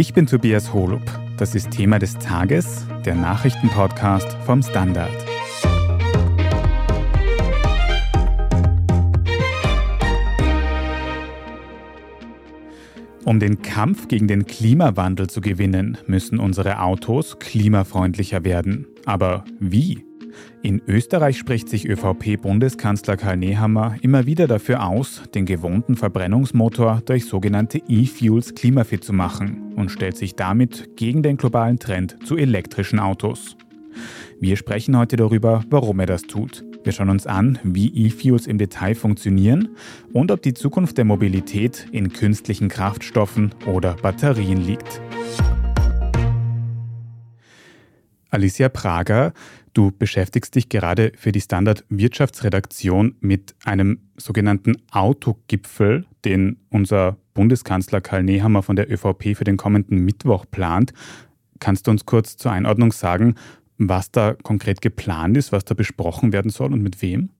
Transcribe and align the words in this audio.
Ich 0.00 0.14
bin 0.14 0.24
Tobias 0.24 0.72
Holub. 0.72 1.02
Das 1.36 1.54
ist 1.54 1.72
Thema 1.72 1.98
des 1.98 2.14
Tages, 2.14 2.86
der 3.04 3.14
Nachrichtenpodcast 3.14 4.32
vom 4.46 4.62
Standard. 4.62 5.10
Um 13.26 13.40
den 13.40 13.60
Kampf 13.60 14.08
gegen 14.08 14.26
den 14.26 14.46
Klimawandel 14.46 15.28
zu 15.28 15.42
gewinnen, 15.42 15.98
müssen 16.06 16.38
unsere 16.38 16.80
Autos 16.80 17.38
klimafreundlicher 17.38 18.42
werden. 18.42 18.86
Aber 19.04 19.44
wie? 19.58 20.09
In 20.62 20.82
Österreich 20.86 21.38
spricht 21.38 21.68
sich 21.68 21.88
ÖVP-Bundeskanzler 21.88 23.16
Karl 23.16 23.38
Nehammer 23.38 23.96
immer 24.02 24.26
wieder 24.26 24.46
dafür 24.46 24.86
aus, 24.86 25.22
den 25.34 25.46
gewohnten 25.46 25.96
Verbrennungsmotor 25.96 27.02
durch 27.04 27.24
sogenannte 27.24 27.78
E-Fuels 27.88 28.54
klimafit 28.54 29.04
zu 29.04 29.12
machen 29.12 29.72
und 29.76 29.90
stellt 29.90 30.16
sich 30.16 30.36
damit 30.36 30.96
gegen 30.96 31.22
den 31.22 31.36
globalen 31.36 31.78
Trend 31.78 32.18
zu 32.24 32.36
elektrischen 32.36 32.98
Autos. 32.98 33.56
Wir 34.38 34.56
sprechen 34.56 34.96
heute 34.96 35.16
darüber, 35.16 35.64
warum 35.70 36.00
er 36.00 36.06
das 36.06 36.22
tut. 36.22 36.64
Wir 36.82 36.92
schauen 36.92 37.10
uns 37.10 37.26
an, 37.26 37.58
wie 37.62 38.06
E-Fuels 38.06 38.46
im 38.46 38.56
Detail 38.56 38.94
funktionieren 38.94 39.68
und 40.12 40.30
ob 40.30 40.40
die 40.40 40.54
Zukunft 40.54 40.96
der 40.96 41.04
Mobilität 41.04 41.86
in 41.92 42.12
künstlichen 42.12 42.68
Kraftstoffen 42.68 43.54
oder 43.66 43.96
Batterien 44.00 44.64
liegt. 44.64 45.00
Alicia 48.30 48.68
Prager, 48.68 49.32
du 49.72 49.90
beschäftigst 49.90 50.54
dich 50.54 50.68
gerade 50.68 51.12
für 51.16 51.32
die 51.32 51.40
Standard 51.40 51.84
Wirtschaftsredaktion 51.88 53.16
mit 53.20 53.54
einem 53.64 54.10
sogenannten 54.16 54.76
Autogipfel, 54.90 56.06
den 56.24 56.58
unser 56.70 57.16
Bundeskanzler 57.34 58.00
Karl 58.00 58.22
Nehammer 58.22 58.62
von 58.62 58.76
der 58.76 58.90
ÖVP 58.90 59.36
für 59.36 59.44
den 59.44 59.56
kommenden 59.56 59.98
Mittwoch 59.98 60.44
plant. 60.50 60.92
Kannst 61.58 61.86
du 61.86 61.90
uns 61.90 62.06
kurz 62.06 62.36
zur 62.36 62.52
Einordnung 62.52 62.92
sagen, 62.92 63.36
was 63.78 64.10
da 64.10 64.34
konkret 64.34 64.80
geplant 64.80 65.36
ist, 65.36 65.52
was 65.52 65.64
da 65.64 65.74
besprochen 65.74 66.32
werden 66.32 66.50
soll 66.50 66.72
und 66.72 66.82
mit 66.82 67.00
wem? 67.02 67.30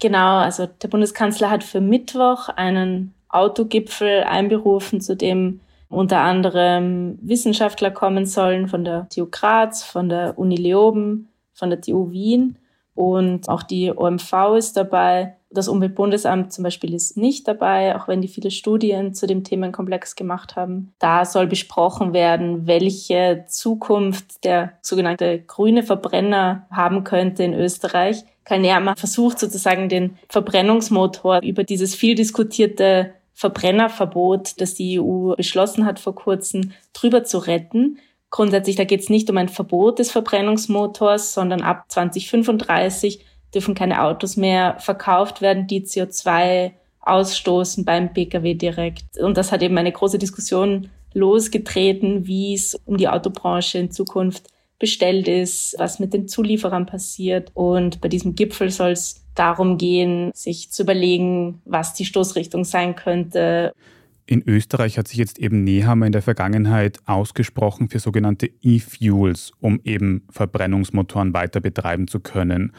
Genau, 0.00 0.38
also 0.38 0.66
der 0.66 0.88
Bundeskanzler 0.88 1.50
hat 1.50 1.62
für 1.62 1.80
Mittwoch 1.80 2.48
einen 2.48 3.12
Autogipfel 3.28 4.24
einberufen, 4.24 5.00
zu 5.00 5.14
dem 5.14 5.60
unter 5.88 6.20
anderem 6.20 7.18
Wissenschaftler 7.20 7.90
kommen 7.90 8.24
sollen 8.24 8.68
von 8.68 8.84
der 8.84 9.08
TU 9.08 9.26
Graz, 9.30 9.82
von 9.82 10.08
der 10.08 10.38
Uni 10.38 10.56
Leoben, 10.56 11.28
von 11.60 11.70
der 11.70 11.80
TU 11.80 12.10
Wien 12.10 12.56
und 12.94 13.48
auch 13.48 13.62
die 13.62 13.90
OMV 13.96 14.56
ist 14.58 14.76
dabei. 14.76 15.36
Das 15.50 15.68
Umweltbundesamt 15.68 16.52
zum 16.52 16.64
Beispiel 16.64 16.94
ist 16.94 17.16
nicht 17.16 17.48
dabei, 17.48 17.96
auch 17.96 18.08
wenn 18.08 18.20
die 18.20 18.28
viele 18.28 18.50
Studien 18.50 19.14
zu 19.14 19.26
dem 19.26 19.42
Themenkomplex 19.42 20.16
gemacht 20.16 20.54
haben. 20.54 20.92
Da 20.98 21.24
soll 21.24 21.46
besprochen 21.46 22.12
werden, 22.12 22.66
welche 22.66 23.46
Zukunft 23.48 24.44
der 24.44 24.74
sogenannte 24.82 25.40
grüne 25.40 25.82
Verbrenner 25.82 26.66
haben 26.70 27.02
könnte 27.02 27.42
in 27.42 27.54
Österreich. 27.54 28.24
Karl 28.44 28.60
Nehammer 28.60 28.94
versucht 28.96 29.38
sozusagen 29.38 29.88
den 29.88 30.18
Verbrennungsmotor 30.28 31.40
über 31.42 31.64
dieses 31.64 31.94
viel 31.94 32.14
diskutierte 32.14 33.14
Verbrennerverbot, 33.32 34.60
das 34.60 34.74
die 34.74 35.00
EU 35.00 35.34
beschlossen 35.34 35.86
hat 35.86 35.98
vor 35.98 36.14
kurzem, 36.14 36.72
drüber 36.92 37.24
zu 37.24 37.38
retten. 37.38 37.98
Grundsätzlich, 38.30 38.76
da 38.76 38.84
geht 38.84 39.00
es 39.00 39.10
nicht 39.10 39.28
um 39.28 39.36
ein 39.36 39.48
Verbot 39.48 39.98
des 39.98 40.10
Verbrennungsmotors, 40.12 41.34
sondern 41.34 41.62
ab 41.62 41.84
2035 41.88 43.24
dürfen 43.52 43.74
keine 43.74 44.02
Autos 44.02 44.36
mehr 44.36 44.76
verkauft 44.78 45.40
werden, 45.40 45.66
die 45.66 45.84
CO2 45.84 46.72
ausstoßen 47.00 47.84
beim 47.84 48.12
Pkw 48.12 48.54
direkt. 48.54 49.18
Und 49.18 49.36
das 49.36 49.50
hat 49.50 49.62
eben 49.62 49.76
eine 49.78 49.92
große 49.92 50.18
Diskussion 50.18 50.90
losgetreten, 51.12 52.26
wie 52.26 52.54
es 52.54 52.78
um 52.84 52.96
die 52.96 53.08
Autobranche 53.08 53.78
in 53.78 53.90
Zukunft 53.90 54.48
bestellt 54.78 55.28
ist, 55.28 55.74
was 55.78 55.98
mit 55.98 56.14
den 56.14 56.28
Zulieferern 56.28 56.86
passiert. 56.86 57.50
Und 57.54 58.00
bei 58.00 58.08
diesem 58.08 58.34
Gipfel 58.34 58.70
soll 58.70 58.92
es 58.92 59.24
darum 59.34 59.76
gehen, 59.76 60.30
sich 60.34 60.70
zu 60.70 60.82
überlegen, 60.82 61.60
was 61.64 61.94
die 61.94 62.04
Stoßrichtung 62.04 62.64
sein 62.64 62.94
könnte. 62.94 63.72
In 64.30 64.46
Österreich 64.46 64.96
hat 64.96 65.08
sich 65.08 65.18
jetzt 65.18 65.40
eben 65.40 65.64
Nehammer 65.64 66.06
in 66.06 66.12
der 66.12 66.22
Vergangenheit 66.22 66.98
ausgesprochen 67.04 67.88
für 67.88 67.98
sogenannte 67.98 68.48
E-Fuels, 68.62 69.50
um 69.58 69.80
eben 69.82 70.24
Verbrennungsmotoren 70.30 71.34
weiter 71.34 71.58
betreiben 71.58 72.06
zu 72.06 72.20
können. 72.20 72.72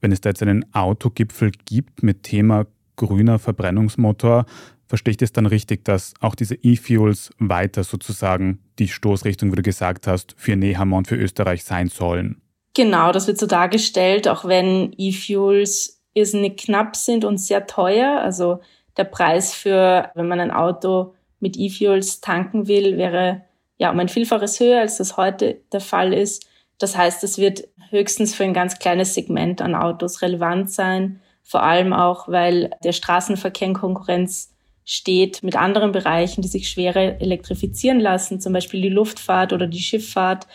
Wenn 0.00 0.10
es 0.10 0.20
da 0.20 0.30
jetzt 0.30 0.42
einen 0.42 0.64
Autogipfel 0.74 1.52
gibt 1.64 2.02
mit 2.02 2.24
Thema 2.24 2.66
grüner 2.96 3.38
Verbrennungsmotor, 3.38 4.46
verstehe 4.88 5.12
ich 5.12 5.16
das 5.16 5.30
dann 5.30 5.46
richtig, 5.46 5.84
dass 5.84 6.12
auch 6.18 6.34
diese 6.34 6.56
E-Fuels 6.56 7.30
weiter 7.38 7.84
sozusagen 7.84 8.58
die 8.80 8.88
Stoßrichtung, 8.88 9.52
wie 9.52 9.56
du 9.56 9.62
gesagt 9.62 10.08
hast, 10.08 10.34
für 10.36 10.56
Nehammer 10.56 10.96
und 10.96 11.06
für 11.06 11.14
Österreich 11.14 11.62
sein 11.62 11.86
sollen? 11.86 12.42
Genau, 12.74 13.12
das 13.12 13.28
wird 13.28 13.38
so 13.38 13.46
dargestellt, 13.46 14.26
auch 14.26 14.44
wenn 14.44 14.92
E-Fuels 14.98 16.02
irrsinnig 16.14 16.56
knapp 16.56 16.96
sind 16.96 17.24
und 17.24 17.38
sehr 17.38 17.68
teuer. 17.68 18.20
Also 18.20 18.58
der 18.96 19.04
Preis 19.04 19.54
für, 19.54 20.10
wenn 20.14 20.28
man 20.28 20.40
ein 20.40 20.50
Auto 20.50 21.14
mit 21.40 21.56
E-Fuels 21.56 22.20
tanken 22.20 22.66
will, 22.66 22.96
wäre 22.96 23.42
ja 23.78 23.90
um 23.90 23.98
ein 23.98 24.08
Vielfaches 24.08 24.58
höher, 24.60 24.80
als 24.80 24.96
das 24.96 25.16
heute 25.16 25.60
der 25.72 25.80
Fall 25.80 26.12
ist. 26.12 26.46
Das 26.78 26.96
heißt, 26.96 27.22
es 27.24 27.38
wird 27.38 27.64
höchstens 27.90 28.34
für 28.34 28.44
ein 28.44 28.54
ganz 28.54 28.78
kleines 28.78 29.14
Segment 29.14 29.62
an 29.62 29.74
Autos 29.74 30.22
relevant 30.22 30.70
sein. 30.70 31.20
Vor 31.42 31.62
allem 31.62 31.92
auch, 31.92 32.28
weil 32.28 32.70
der 32.82 32.92
Straßenverkehr 32.92 33.68
in 33.68 33.74
Konkurrenz 33.74 34.52
steht 34.84 35.42
mit 35.42 35.56
anderen 35.56 35.92
Bereichen, 35.92 36.42
die 36.42 36.48
sich 36.48 36.68
schwerer 36.68 37.20
elektrifizieren 37.20 38.00
lassen, 38.00 38.40
zum 38.40 38.52
Beispiel 38.52 38.80
die 38.80 38.88
Luftfahrt 38.88 39.52
oder 39.52 39.66
die 39.66 39.80
Schifffahrt. 39.80 40.46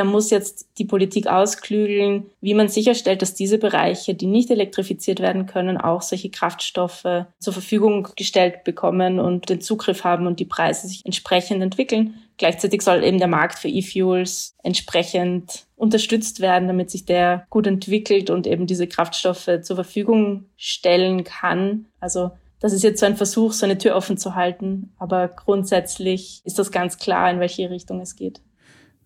Da 0.00 0.04
muss 0.04 0.30
jetzt 0.30 0.66
die 0.78 0.86
Politik 0.86 1.26
ausklügeln, 1.26 2.30
wie 2.40 2.54
man 2.54 2.68
sicherstellt, 2.68 3.20
dass 3.20 3.34
diese 3.34 3.58
Bereiche, 3.58 4.14
die 4.14 4.24
nicht 4.24 4.50
elektrifiziert 4.50 5.20
werden 5.20 5.44
können, 5.44 5.76
auch 5.76 6.00
solche 6.00 6.30
Kraftstoffe 6.30 7.26
zur 7.38 7.52
Verfügung 7.52 8.08
gestellt 8.16 8.64
bekommen 8.64 9.20
und 9.20 9.50
den 9.50 9.60
Zugriff 9.60 10.02
haben 10.02 10.26
und 10.26 10.40
die 10.40 10.46
Preise 10.46 10.88
sich 10.88 11.04
entsprechend 11.04 11.62
entwickeln. 11.62 12.14
Gleichzeitig 12.38 12.80
soll 12.80 13.04
eben 13.04 13.18
der 13.18 13.28
Markt 13.28 13.58
für 13.58 13.68
E-Fuels 13.68 14.54
entsprechend 14.62 15.66
unterstützt 15.76 16.40
werden, 16.40 16.66
damit 16.66 16.90
sich 16.90 17.04
der 17.04 17.44
gut 17.50 17.66
entwickelt 17.66 18.30
und 18.30 18.46
eben 18.46 18.66
diese 18.66 18.86
Kraftstoffe 18.86 19.50
zur 19.60 19.76
Verfügung 19.76 20.46
stellen 20.56 21.24
kann. 21.24 21.88
Also 22.00 22.30
das 22.58 22.72
ist 22.72 22.84
jetzt 22.84 23.00
so 23.00 23.04
ein 23.04 23.18
Versuch, 23.18 23.52
so 23.52 23.66
eine 23.66 23.76
Tür 23.76 23.96
offen 23.96 24.16
zu 24.16 24.34
halten. 24.34 24.94
Aber 24.98 25.28
grundsätzlich 25.28 26.40
ist 26.44 26.58
das 26.58 26.72
ganz 26.72 26.96
klar, 26.96 27.30
in 27.30 27.38
welche 27.38 27.68
Richtung 27.68 28.00
es 28.00 28.16
geht. 28.16 28.40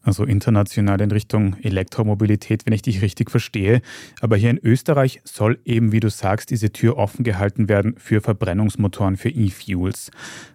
Also 0.04 0.24
international 0.24 1.00
in 1.00 1.10
Richtung 1.10 1.56
Elektromobilität, 1.62 2.66
wenn 2.66 2.74
ich 2.74 2.82
dich 2.82 3.00
richtig 3.00 3.30
verstehe. 3.30 3.80
Aber 4.20 4.36
hier 4.36 4.50
in 4.50 4.58
Österreich 4.62 5.22
soll 5.24 5.58
eben, 5.64 5.92
wie 5.92 6.00
du 6.00 6.10
sagst, 6.10 6.50
diese 6.50 6.72
Tür 6.72 6.98
offen 6.98 7.24
gehalten 7.24 7.68
werden 7.70 7.94
für 7.96 8.20
Verbrennungsmotoren, 8.20 9.16
für 9.16 9.30
E-Fuels. 9.30 10.10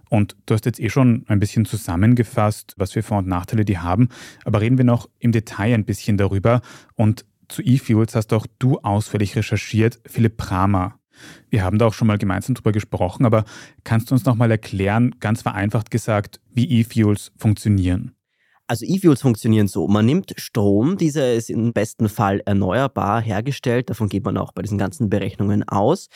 Und 0.10 0.36
du 0.46 0.54
hast 0.54 0.66
jetzt 0.66 0.80
eh 0.80 0.90
schon 0.90 1.26
ein 1.28 1.40
bisschen 1.40 1.66
zusammengefasst, 1.66 2.76
was 2.78 2.94
für 2.94 3.02
Vor- 3.02 3.20
und 3.20 3.28
Nachteile 3.28 3.66
die 3.66 3.80
haben. 3.80 4.10
Aber 4.46 4.62
reden 4.62 4.78
wir 4.78 4.86
noch 4.86 5.10
im 5.18 5.32
Detail 5.32 5.74
ein 5.74 5.86
bisschen 5.86 6.18
darüber. 6.18 6.62
Und 6.96 7.26
zu 7.48 7.64
E-Fuels 7.64 8.16
hast 8.16 8.32
auch 8.34 8.46
du 8.60 8.78
ausführlich 8.80 9.36
recherchiert, 9.36 10.00
Philipp 10.06 10.38
Pramer. 10.38 11.00
Wir 11.50 11.64
haben 11.64 11.80
da 11.80 11.88
auch 11.88 11.94
schon 11.94 12.08
mal 12.08 12.20
gemeinsam 12.20 12.56
drüber 12.56 12.72
gesprochen, 12.72 13.26
aber 13.26 13.46
kannst 13.84 14.10
du 14.10 14.16
uns 14.16 14.26
noch 14.26 14.36
mal 14.36 14.52
erklären, 14.52 15.16
ganz 15.20 15.42
vereinfacht 15.42 15.92
gesagt, 15.92 16.40
wie 16.54 16.70
E-Fuels 16.80 17.32
funktionieren? 17.36 18.14
Also 18.70 18.86
E-Fuels 18.86 19.22
funktionieren 19.22 19.68
so. 19.68 19.88
Man 19.88 20.06
nimmt 20.06 20.36
Strom, 20.38 20.96
dieser 20.96 21.34
ist 21.34 21.50
im 21.50 21.74
besten 21.74 22.08
Fall 22.08 22.44
erneuerbar 22.46 23.20
hergestellt, 23.20 23.90
davon 23.90 24.10
geht 24.10 24.24
man 24.24 24.38
auch 24.38 24.52
bei 24.52 24.62
diesen 24.62 24.78
ganzen 24.78 25.10
Berechnungen 25.10 25.68
aus. 25.68 26.08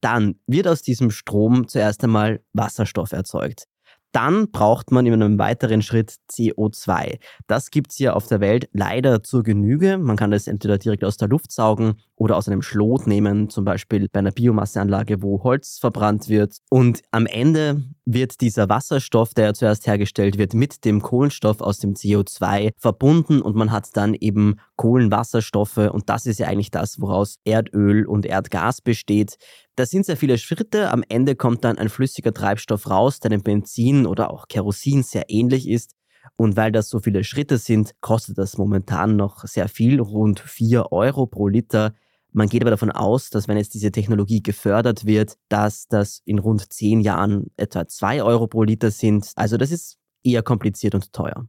Dann 0.00 0.36
wird 0.46 0.68
aus 0.68 0.82
diesem 0.82 1.10
Strom 1.10 1.66
zuerst 1.66 2.04
einmal 2.04 2.40
Wasserstoff 2.52 3.10
erzeugt. 3.10 3.64
Dann 4.12 4.52
braucht 4.52 4.92
man 4.92 5.04
in 5.04 5.14
einem 5.14 5.40
weiteren 5.40 5.82
Schritt 5.82 6.14
CO2. 6.30 7.18
Das 7.48 7.72
gibt 7.72 7.90
es 7.90 7.98
ja 7.98 8.12
auf 8.12 8.28
der 8.28 8.38
Welt 8.38 8.68
leider 8.72 9.24
zur 9.24 9.42
Genüge. 9.42 9.98
Man 9.98 10.16
kann 10.16 10.30
das 10.30 10.46
entweder 10.46 10.78
direkt 10.78 11.02
aus 11.02 11.16
der 11.16 11.26
Luft 11.26 11.50
saugen 11.50 11.94
oder 12.14 12.36
aus 12.36 12.46
einem 12.46 12.62
Schlot 12.62 13.08
nehmen, 13.08 13.50
zum 13.50 13.64
Beispiel 13.64 14.08
bei 14.12 14.20
einer 14.20 14.30
Biomasseanlage, 14.30 15.22
wo 15.22 15.42
Holz 15.42 15.78
verbrannt 15.80 16.28
wird. 16.28 16.58
Und 16.70 17.02
am 17.10 17.26
Ende 17.26 17.82
wird 18.06 18.40
dieser 18.40 18.68
Wasserstoff, 18.68 19.34
der 19.34 19.46
ja 19.46 19.54
zuerst 19.54 19.86
hergestellt 19.86 20.38
wird, 20.38 20.54
mit 20.54 20.84
dem 20.84 21.02
Kohlenstoff 21.02 21.60
aus 21.60 21.78
dem 21.78 21.94
CO2 21.94 22.70
verbunden 22.78 23.42
und 23.42 23.56
man 23.56 23.72
hat 23.72 23.88
dann 23.94 24.14
eben 24.14 24.56
Kohlenwasserstoffe 24.76 25.76
und 25.76 26.08
das 26.08 26.24
ist 26.24 26.38
ja 26.38 26.46
eigentlich 26.46 26.70
das, 26.70 27.00
woraus 27.00 27.38
Erdöl 27.44 28.06
und 28.06 28.24
Erdgas 28.24 28.80
besteht. 28.80 29.36
Das 29.74 29.90
sind 29.90 30.06
sehr 30.06 30.16
viele 30.16 30.38
Schritte. 30.38 30.90
Am 30.90 31.02
Ende 31.08 31.34
kommt 31.34 31.64
dann 31.64 31.78
ein 31.78 31.88
flüssiger 31.88 32.32
Treibstoff 32.32 32.88
raus, 32.88 33.20
der 33.20 33.30
dem 33.30 33.42
Benzin 33.42 34.06
oder 34.06 34.30
auch 34.30 34.46
Kerosin 34.48 35.02
sehr 35.02 35.24
ähnlich 35.28 35.68
ist. 35.68 35.92
Und 36.36 36.56
weil 36.56 36.72
das 36.72 36.88
so 36.88 37.00
viele 37.00 37.24
Schritte 37.24 37.58
sind, 37.58 37.92
kostet 38.00 38.38
das 38.38 38.56
momentan 38.56 39.16
noch 39.16 39.44
sehr 39.44 39.68
viel, 39.68 40.00
rund 40.00 40.40
4 40.40 40.92
Euro 40.92 41.26
pro 41.26 41.48
Liter. 41.48 41.94
Man 42.36 42.50
geht 42.50 42.60
aber 42.60 42.70
davon 42.70 42.90
aus, 42.90 43.30
dass 43.30 43.48
wenn 43.48 43.56
jetzt 43.56 43.72
diese 43.72 43.90
Technologie 43.90 44.42
gefördert 44.42 45.06
wird, 45.06 45.38
dass 45.48 45.88
das 45.88 46.20
in 46.26 46.38
rund 46.38 46.70
zehn 46.70 47.00
Jahren 47.00 47.46
etwa 47.56 47.88
zwei 47.88 48.22
Euro 48.22 48.46
pro 48.46 48.62
Liter 48.62 48.90
sind. 48.90 49.32
Also 49.36 49.56
das 49.56 49.70
ist 49.70 49.96
eher 50.22 50.42
kompliziert 50.42 50.94
und 50.94 51.14
teuer. 51.14 51.48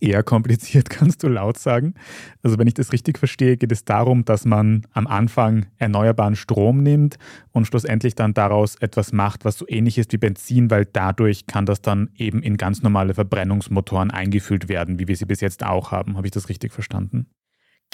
Eher 0.00 0.22
kompliziert 0.22 0.88
kannst 0.90 1.22
du 1.24 1.28
laut 1.28 1.58
sagen. 1.58 1.92
Also 2.42 2.58
wenn 2.58 2.66
ich 2.66 2.72
das 2.72 2.92
richtig 2.94 3.18
verstehe, 3.18 3.58
geht 3.58 3.70
es 3.70 3.84
darum, 3.84 4.24
dass 4.24 4.46
man 4.46 4.86
am 4.92 5.06
Anfang 5.06 5.66
erneuerbaren 5.76 6.36
Strom 6.36 6.82
nimmt 6.82 7.16
und 7.52 7.66
schlussendlich 7.66 8.14
dann 8.14 8.32
daraus 8.32 8.76
etwas 8.76 9.12
macht, 9.12 9.44
was 9.44 9.58
so 9.58 9.66
ähnlich 9.68 9.98
ist 9.98 10.10
wie 10.14 10.18
Benzin, 10.18 10.70
weil 10.70 10.86
dadurch 10.86 11.44
kann 11.44 11.66
das 11.66 11.82
dann 11.82 12.08
eben 12.16 12.42
in 12.42 12.56
ganz 12.56 12.82
normale 12.82 13.12
Verbrennungsmotoren 13.12 14.10
eingefüllt 14.10 14.70
werden, 14.70 14.98
wie 14.98 15.06
wir 15.06 15.16
sie 15.18 15.26
bis 15.26 15.42
jetzt 15.42 15.66
auch 15.66 15.92
haben. 15.92 16.16
Habe 16.16 16.26
ich 16.26 16.32
das 16.32 16.48
richtig 16.48 16.72
verstanden? 16.72 17.26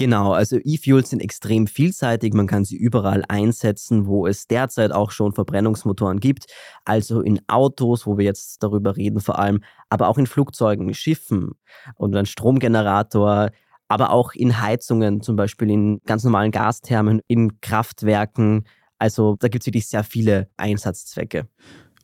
Genau, 0.01 0.33
also 0.33 0.57
E-Fuels 0.57 1.11
sind 1.11 1.21
extrem 1.21 1.67
vielseitig. 1.67 2.33
Man 2.33 2.47
kann 2.47 2.65
sie 2.65 2.79
überall 2.79 3.23
einsetzen, 3.29 4.07
wo 4.07 4.27
es 4.27 4.47
derzeit 4.47 4.93
auch 4.93 5.11
schon 5.11 5.35
Verbrennungsmotoren 5.35 6.21
gibt. 6.21 6.47
Also 6.87 7.21
in 7.21 7.39
Autos, 7.49 8.07
wo 8.07 8.17
wir 8.17 8.25
jetzt 8.25 8.63
darüber 8.63 8.97
reden 8.97 9.21
vor 9.21 9.39
allem, 9.39 9.63
aber 9.91 10.09
auch 10.09 10.17
in 10.17 10.27
Flugzeugen, 10.27 10.95
Schiffen 10.95 11.51
und 11.97 12.17
ein 12.17 12.25
Stromgenerator, 12.25 13.51
aber 13.89 14.09
auch 14.09 14.33
in 14.33 14.63
Heizungen, 14.63 15.21
zum 15.21 15.37
Beispiel 15.37 15.69
in 15.69 16.01
ganz 16.07 16.25
normalen 16.25 16.51
Gasthermen, 16.51 17.21
in 17.27 17.61
Kraftwerken. 17.61 18.65
Also 18.99 19.37
da 19.39 19.49
gibt 19.49 19.65
es 19.65 19.67
wirklich 19.67 19.87
sehr 19.87 20.03
viele 20.03 20.49
Einsatzzwecke. 20.57 21.47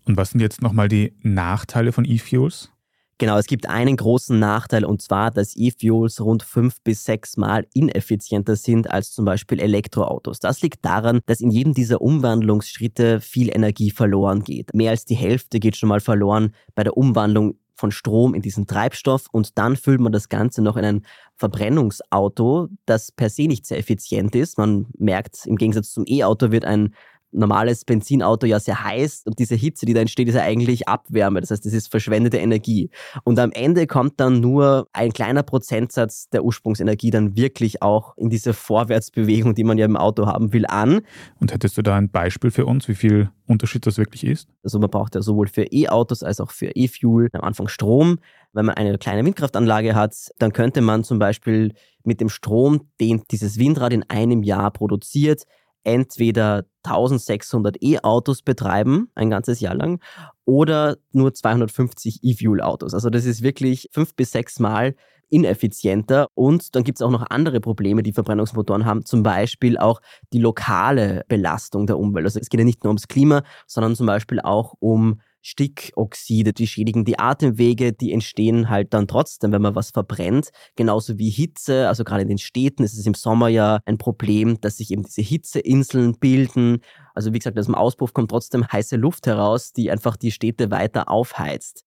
Und 0.05 0.19
was 0.19 0.33
sind 0.33 0.41
jetzt 0.43 0.61
nochmal 0.61 0.89
die 0.89 1.15
Nachteile 1.23 1.93
von 1.93 2.05
E-Fuels? 2.05 2.71
Genau, 3.19 3.39
es 3.39 3.47
gibt 3.47 3.67
einen 3.67 3.97
großen 3.97 4.39
Nachteil 4.39 4.85
und 4.85 5.01
zwar, 5.01 5.31
dass 5.31 5.57
E-Fuels 5.57 6.21
rund 6.21 6.43
fünf 6.43 6.83
bis 6.83 7.05
sechs 7.05 7.39
Mal 7.39 7.67
ineffizienter 7.73 8.57
sind 8.57 8.91
als 8.91 9.13
zum 9.13 9.25
Beispiel 9.25 9.59
Elektroautos. 9.59 10.39
Das 10.39 10.61
liegt 10.61 10.85
daran, 10.85 11.21
dass 11.25 11.41
in 11.41 11.51
jedem 11.51 11.73
dieser 11.73 12.03
Umwandlungsschritte 12.03 13.23
viel 13.23 13.49
Energie 13.49 13.91
verloren 13.91 14.45
geht. 14.45 14.75
Mehr 14.75 14.91
als 14.91 15.07
die 15.07 15.15
Hälfte 15.15 15.61
geht 15.61 15.77
schon 15.77 15.89
mal 15.89 16.01
verloren 16.01 16.53
bei 16.75 16.85
der 16.85 16.99
Umwandlung 16.99 17.59
von 17.75 17.91
Strom 17.91 18.35
in 18.35 18.43
diesen 18.43 18.67
Treibstoff 18.67 19.27
und 19.33 19.57
dann 19.57 19.77
füllt 19.77 20.01
man 20.01 20.13
das 20.13 20.29
Ganze 20.29 20.61
noch 20.61 20.77
in 20.77 20.85
ein 20.85 21.07
Verbrennungsauto, 21.37 22.69
das 22.85 23.13
per 23.13 23.31
se 23.31 23.47
nicht 23.47 23.67
sehr 23.67 23.79
effizient 23.79 24.35
ist. 24.35 24.59
Man 24.59 24.87
merkt, 24.99 25.47
im 25.47 25.57
Gegensatz 25.57 25.93
zum 25.93 26.05
E-Auto 26.07 26.51
wird 26.51 26.67
ein 26.67 26.95
normales 27.33 27.85
Benzinauto 27.85 28.47
ja 28.47 28.61
sehr 28.61 28.83
heiß 28.83 29.23
und 29.27 29.39
diese 29.39 29.55
Hitze, 29.55 29.87
die 29.87 29.95
da 29.95 30.01
entsteht, 30.01 30.29
ist 30.29 30.35
ja 30.35 30.43
eigentlich 30.43 30.89
Abwärme. 30.89 31.41
Das 31.41 31.51
heißt, 31.51 31.65
das 31.65 31.73
ist 31.73 31.91
verschwendete 31.91 32.39
Energie. 32.39 32.91
Und 33.25 33.39
am 33.39 33.53
Ende 33.53 33.87
kommt 33.87 34.21
dann 34.21 34.41
nur 34.41 34.89
ein 34.93 35.13
kleiner 35.13 35.43
Prozentsatz 35.43 36.29
der 36.31 36.45
Ursprungsenergie 36.45 37.11
dann 37.11 37.37
wirklich 37.37 37.83
auch 37.83 38.17
in 38.17 38.31
diese 38.31 38.53
Vorwärtsbewegung, 38.53 39.55
die 39.55 39.65
man 39.65 39.79
ja 39.79 39.85
im 39.85 39.97
Auto 39.97 40.27
haben 40.27 40.53
will, 40.53 40.67
an. 40.67 41.03
Und 41.41 41.53
hättest 41.53 41.77
du 41.77 41.83
da 41.83 41.97
ein 41.97 42.11
Beispiel 42.11 42.51
für 42.51 42.67
uns, 42.67 42.89
wie 42.89 42.95
viel 42.95 43.31
Unterschied 43.47 43.87
das 43.87 43.99
wirklich 43.99 44.25
ist? 44.25 44.49
Also 44.63 44.79
man 44.79 44.91
braucht 44.91 45.15
ja 45.15 45.23
sowohl 45.23 45.49
für 45.49 45.65
E-Autos 45.65 46.23
als 46.23 46.41
auch 46.41 46.51
für 46.51 46.71
E-Fuel 46.75 47.29
am 47.33 47.43
Anfang 47.43 47.69
Strom. 47.69 48.19
Wenn 48.53 48.67
man 48.67 48.77
eine 48.77 48.97
kleine 48.99 49.25
Windkraftanlage 49.25 49.95
hat, 49.95 50.15
dann 50.39 50.53
könnte 50.53 50.81
man 50.81 51.05
zum 51.05 51.19
Beispiel 51.19 51.75
mit 52.05 52.21
dem 52.21 52.29
Strom, 52.29 52.89
den 53.01 53.23
dieses 53.31 53.59
Windrad 53.59 53.93
in 53.93 54.05
einem 54.09 54.43
Jahr 54.43 54.71
produziert, 54.71 55.43
entweder 55.87 56.65
1600 56.83 57.81
E-Autos 57.81 58.43
betreiben, 58.43 59.09
ein 59.15 59.31
ganzes 59.31 59.61
Jahr 59.61 59.75
lang, 59.75 60.01
oder 60.45 60.97
nur 61.13 61.33
250 61.33 62.21
E-Fuel-Autos. 62.23 62.93
Also 62.93 63.09
das 63.09 63.25
ist 63.25 63.43
wirklich 63.43 63.89
fünf 63.93 64.15
bis 64.15 64.33
sechs 64.33 64.59
Mal 64.59 64.95
ineffizienter. 65.29 66.29
Und 66.35 66.75
dann 66.75 66.85
gibt 66.85 66.99
es 66.99 67.03
auch 67.03 67.11
noch 67.11 67.25
andere 67.31 67.61
Probleme, 67.61 68.03
die 68.03 68.13
Verbrennungsmotoren 68.13 68.85
haben, 68.85 69.05
zum 69.05 69.23
Beispiel 69.23 69.79
auch 69.79 70.01
die 70.33 70.39
lokale 70.39 71.25
Belastung 71.29 71.87
der 71.87 71.99
Umwelt. 71.99 72.27
Also 72.27 72.41
es 72.41 72.49
geht 72.49 72.61
ja 72.61 72.65
nicht 72.65 72.85
nur 72.85 72.91
ums 72.91 73.09
Klima, 73.09 73.43
sondern 73.67 73.97
zum 73.97 74.07
Beispiel 74.07 74.41
auch 74.41 74.75
um 74.79 75.21
Stickoxide, 75.47 76.53
die 76.53 76.67
schädigen 76.67 77.05
die 77.05 77.21
Atemwege, 77.21 77.93
die 77.93 78.13
entstehen 78.13 78.69
halt 78.69 78.93
dann 78.93 79.07
trotzdem, 79.07 79.53
wenn 79.53 79.63
man 79.63 79.77
was 79.77 79.93
verbrennt. 79.93 80.51
Genauso 80.75 81.19
wie 81.19 81.31
Hitze, 81.31 81.87
also 81.87 82.03
gerade 82.03 82.23
in 82.23 82.29
den 82.29 82.39
Städten 82.39 82.83
ist 82.83 82.99
es 82.99 83.07
im 83.07 83.15
Sommer 83.15 83.47
ja 83.47 83.79
ein 83.87 83.97
Problem, 83.97 84.61
dass 84.61 84.79
sich 84.79 84.91
eben 84.91 85.05
diese 85.05 85.23
Hitzeinseln 85.23 86.19
bilden. 86.19 86.81
Also 87.15 87.33
wie 87.33 87.39
gesagt, 87.39 87.57
aus 87.57 87.67
dem 87.67 87.77
Auspuff 87.77 88.13
kommt 88.13 88.33
trotzdem 88.33 88.67
heiße 88.67 88.97
Luft 88.97 89.29
heraus, 89.29 89.73
die 89.73 89.89
einfach 89.89 90.17
die 90.17 90.33
Städte 90.33 90.73
weiter 90.73 91.09
aufheizt. 91.09 91.85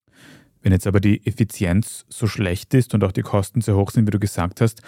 Wenn 0.62 0.72
jetzt 0.72 0.88
aber 0.88 1.02
die 1.02 1.26
Effizienz 1.26 2.06
so 2.08 2.28
schlecht 2.28 2.74
ist 2.74 2.94
und 2.94 3.04
auch 3.04 3.12
die 3.12 3.24
Kosten 3.24 3.60
sehr 3.60 3.76
hoch 3.76 3.92
sind, 3.92 4.08
wie 4.08 4.12
du 4.12 4.20
gesagt 4.20 4.62
hast, 4.62 4.82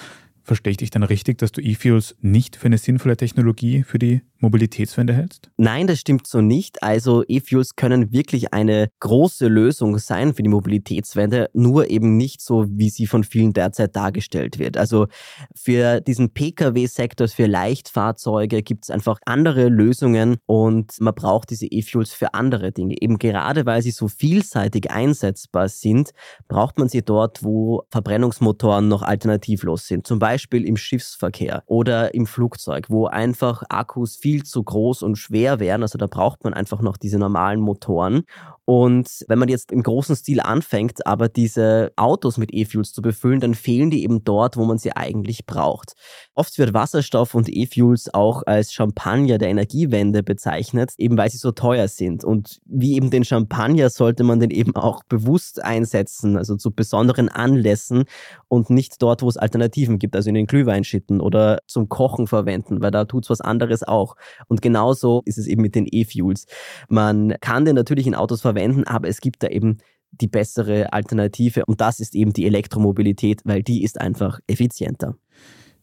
verstehe 0.44 0.72
ich 0.72 0.78
dich 0.78 0.90
dann 0.90 1.04
richtig, 1.04 1.38
dass 1.38 1.52
du 1.52 1.62
E-Fuels 1.62 2.16
nicht 2.22 2.56
für 2.56 2.66
eine 2.66 2.78
sinnvolle 2.78 3.18
Technologie 3.18 3.84
für 3.84 4.00
die 4.00 4.22
Mobilitätswende 4.40 5.14
hältst? 5.14 5.52
Nein, 5.58 5.86
das 5.86 6.00
stimmt 6.00 6.26
so 6.26 6.42
nicht. 6.42 6.82
Also 6.82 7.24
E-Fuels 7.28 7.76
können 7.76 8.12
wirklich 8.12 8.54
eine 8.54 8.90
große 9.00 9.48
Lösung 9.48 10.00
sein 10.00 10.34
für 10.34 10.42
die 10.42 10.50
Mobilitätswende, 10.50 11.50
nur 11.54 11.90
eben 11.90 12.18
nicht 12.18 12.42
so, 12.42 12.66
wie 12.70 12.90
sie 12.90 13.06
von 13.06 13.24
vielen 13.24 13.54
derzeit 13.54 13.96
dargestellt 13.96 14.58
wird. 14.58 14.78
Also 14.78 15.08
für 15.56 16.02
diesen 16.02 16.34
Pkw-Sektor, 16.34 17.28
für 17.28 17.46
Leichtfahrzeuge 17.46 18.64
gibt 18.64 18.86
es 18.86 18.90
einfach 18.90 19.20
andere 19.26 19.70
Lösungen 19.70 20.38
und 20.48 21.00
man 21.00 21.14
braucht 21.14 21.52
diese 21.52 21.68
E-Fuels 21.68 22.14
für 22.14 22.34
andere 22.34 22.72
Dinge. 22.72 22.96
Eben 23.00 23.20
gerade 23.20 23.66
weil 23.68 23.84
sie 23.84 23.92
so 23.92 24.08
vielseitig 24.08 24.90
einsetzbar 24.90 25.70
sind, 25.70 26.12
braucht 26.48 26.80
man 26.80 26.90
sie 26.90 27.04
dort, 27.04 27.44
wo 27.44 27.84
Verbrennungsmotoren 27.92 28.88
noch 28.88 29.04
alternativlos 29.04 29.86
sind. 29.86 30.08
Zum 30.08 30.18
Beispiel 30.18 30.31
im 30.66 30.78
Schiffsverkehr 30.78 31.64
oder 31.68 32.14
im 32.14 32.26
Flugzeug, 32.26 32.90
wo 32.90 33.06
einfach 33.06 33.64
Akkus 33.70 34.18
viel 34.18 34.32
viel 34.32 34.44
zu 34.44 34.64
groß 34.64 35.04
und 35.04 35.18
schwer 35.18 35.60
wären. 35.60 35.82
Also 35.82 35.98
da 35.98 36.08
braucht 36.08 36.44
man 36.44 36.54
einfach 36.54 36.82
noch 36.82 36.98
diese 36.98 37.20
normalen 37.20 37.60
Motoren. 37.60 38.24
Und 38.66 39.26
wenn 39.28 39.40
man 39.40 39.50
jetzt 39.50 39.72
im 39.72 39.82
großen 39.82 40.16
Stil 40.16 40.40
anfängt, 40.40 41.06
aber 41.08 41.30
diese 41.30 41.92
Autos 41.96 42.38
mit 42.38 42.54
E-Fuels 42.54 42.94
zu 42.94 43.02
befüllen, 43.02 43.40
dann 43.40 43.56
fehlen 43.56 43.90
die 43.90 44.04
eben 44.04 44.24
dort, 44.24 44.56
wo 44.56 44.66
man 44.66 44.78
sie 44.78 44.96
eigentlich 44.96 45.46
braucht. 45.46 45.94
Oft 46.36 46.58
wird 46.58 46.74
Wasserstoff 46.74 47.34
und 47.34 47.50
E-Fuels 47.50 48.14
auch 48.14 48.44
als 48.46 48.72
Champagner 48.72 49.40
der 49.40 49.50
Energiewende 49.50 50.22
bezeichnet, 50.24 50.92
eben 50.98 51.18
weil 51.18 51.30
sie 51.30 51.38
so 51.38 51.52
teuer 51.52 51.88
sind. 51.88 52.24
Und 52.24 52.62
wie 52.66 52.96
eben 52.96 53.10
den 53.10 53.26
Champagner 53.26 53.90
sollte 53.90 54.24
man 54.24 54.40
den 54.40 54.52
eben 54.52 54.76
auch 54.76 55.04
bewusst 55.04 55.64
einsetzen, 55.64 56.38
also 56.38 56.56
zu 56.56 56.72
besonderen 56.72 57.30
Anlässen 57.30 58.04
und 58.48 58.70
nicht 58.70 59.02
dort, 59.02 59.22
wo 59.24 59.30
es 59.30 59.38
Alternativen 59.38 59.98
gibt, 59.98 60.16
also 60.16 60.30
in 60.30 60.36
den 60.36 60.46
Glühweinschitten 60.46 61.20
oder 61.20 61.60
zum 61.68 61.90
Kochen 61.90 62.28
verwenden, 62.28 62.82
weil 62.82 62.92
da 62.92 63.06
tut 63.06 63.24
es 63.26 63.30
was 63.30 63.42
anderes 63.42 63.84
auch. 63.84 64.16
Und 64.48 64.62
genauso 64.62 65.24
ist 65.26 65.38
es 65.38 65.48
eben 65.48 65.62
mit 65.62 65.76
den 65.76 65.88
E-Fuels. 65.90 66.46
Man 66.90 67.36
kann 67.42 67.66
den 67.66 67.76
natürlich 67.76 68.08
in 68.08 68.16
Autos 68.16 68.42
verwenden, 68.54 68.84
aber 68.86 69.08
es 69.08 69.22
gibt 69.22 69.44
da 69.44 69.48
eben 69.48 69.78
die 70.12 70.28
bessere 70.28 70.92
Alternative 70.94 71.66
und 71.66 71.82
das 71.82 72.00
ist 72.00 72.16
eben 72.16 72.34
die 72.34 72.46
Elektromobilität, 72.46 73.42
weil 73.46 73.64
die 73.64 73.84
ist 73.84 74.00
einfach 74.00 74.40
effizienter. 74.48 75.16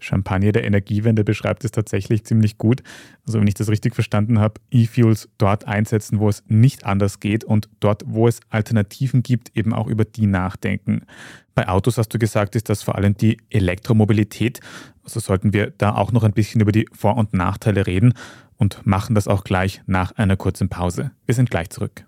Champagner 0.01 0.53
der 0.53 0.65
Energiewende 0.65 1.25
beschreibt 1.25 1.65
es 1.65 1.73
tatsächlich 1.73 2.25
ziemlich 2.25 2.57
gut. 2.57 2.83
Also 3.27 3.41
wenn 3.41 3.47
ich 3.49 3.55
das 3.55 3.69
richtig 3.69 3.95
verstanden 3.95 4.39
habe, 4.39 4.61
E-Fuels 4.71 5.29
dort 5.39 5.67
einsetzen, 5.67 6.21
wo 6.21 6.29
es 6.29 6.45
nicht 6.47 6.87
anders 6.87 7.19
geht 7.19 7.43
und 7.43 7.69
dort, 7.81 8.05
wo 8.07 8.29
es 8.29 8.41
Alternativen 8.49 9.23
gibt, 9.23 9.57
eben 9.57 9.73
auch 9.73 9.89
über 9.89 10.05
die 10.05 10.27
nachdenken. 10.27 11.03
Bei 11.55 11.69
Autos 11.69 11.99
hast 11.99 12.15
du 12.15 12.19
gesagt, 12.19 12.55
ist 12.55 12.69
das 12.69 12.83
vor 12.83 12.95
allem 12.95 13.17
die 13.17 13.39
Elektromobilität. 13.51 14.61
Also 15.03 15.19
sollten 15.19 15.53
wir 15.53 15.73
da 15.79 15.95
auch 15.95 16.13
noch 16.13 16.23
ein 16.23 16.33
bisschen 16.33 16.61
über 16.61 16.73
die 16.73 16.87
Vor- 16.93 17.17
und 17.17 17.35
Nachteile 17.35 17.87
reden 17.87 18.15
und 18.57 18.87
machen 18.87 19.15
das 19.15 19.27
auch 19.27 19.43
gleich 19.43 19.83
nach 19.87 20.13
einer 20.13 20.37
kurzen 20.37 20.69
Pause. 20.69 21.11
Wir 21.27 21.35
sind 21.35 21.51
gleich 21.51 21.71
zurück. 21.71 22.08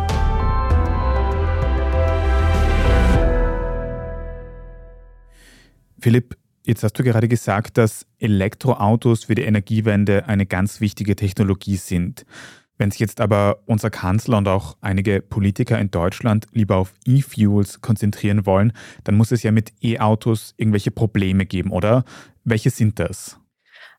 Philipp, 6.01 6.35
jetzt 6.65 6.83
hast 6.83 6.97
du 6.97 7.03
gerade 7.03 7.27
gesagt, 7.27 7.77
dass 7.77 8.07
Elektroautos 8.17 9.25
für 9.25 9.35
die 9.35 9.43
Energiewende 9.43 10.27
eine 10.27 10.47
ganz 10.47 10.81
wichtige 10.81 11.15
Technologie 11.15 11.75
sind. 11.75 12.25
Wenn 12.79 12.89
sich 12.89 12.99
jetzt 12.99 13.21
aber 13.21 13.59
unser 13.67 13.91
Kanzler 13.91 14.39
und 14.39 14.47
auch 14.47 14.77
einige 14.81 15.21
Politiker 15.21 15.77
in 15.77 15.91
Deutschland 15.91 16.47
lieber 16.53 16.77
auf 16.77 16.95
E-Fuels 17.05 17.81
konzentrieren 17.81 18.47
wollen, 18.47 18.73
dann 19.03 19.15
muss 19.15 19.31
es 19.31 19.43
ja 19.43 19.51
mit 19.51 19.73
E-Autos 19.83 20.55
irgendwelche 20.57 20.89
Probleme 20.89 21.45
geben, 21.45 21.69
oder? 21.69 22.03
Welche 22.43 22.71
sind 22.71 22.97
das? 22.97 23.40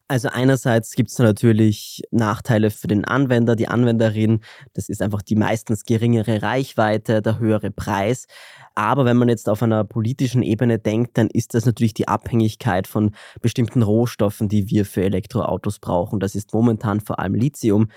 Also 0.08 0.28
einerseits 0.28 0.92
gibt 0.94 1.10
es 1.10 1.18
natürlich 1.18 2.02
Nachteile 2.10 2.70
für 2.70 2.86
den 2.86 3.04
Anwender, 3.04 3.56
die 3.56 3.68
Anwenderin. 3.68 4.40
Das 4.74 4.88
ist 4.88 5.00
einfach 5.00 5.22
die 5.22 5.36
meistens 5.36 5.84
geringere 5.84 6.42
Reichweite, 6.42 7.22
der 7.22 7.38
höhere 7.38 7.70
Preis. 7.70 8.26
Aber 8.74 9.04
wenn 9.04 9.16
man 9.16 9.28
jetzt 9.28 9.48
auf 9.48 9.62
einer 9.62 9.84
politischen 9.84 10.42
Ebene 10.42 10.78
denkt, 10.78 11.16
dann 11.16 11.28
ist 11.28 11.54
das 11.54 11.64
natürlich 11.64 11.94
die 11.94 12.08
Abhängigkeit 12.08 12.86
von 12.86 13.14
bestimmten 13.40 13.82
Rohstoffen, 13.82 14.48
die 14.48 14.68
wir 14.68 14.84
für 14.84 15.02
Elektroautos 15.02 15.78
brauchen. 15.78 16.20
Das 16.20 16.34
ist 16.34 16.52
momentan 16.52 17.00
vor 17.00 17.18
allem 17.18 17.34
Lithium. 17.34 17.88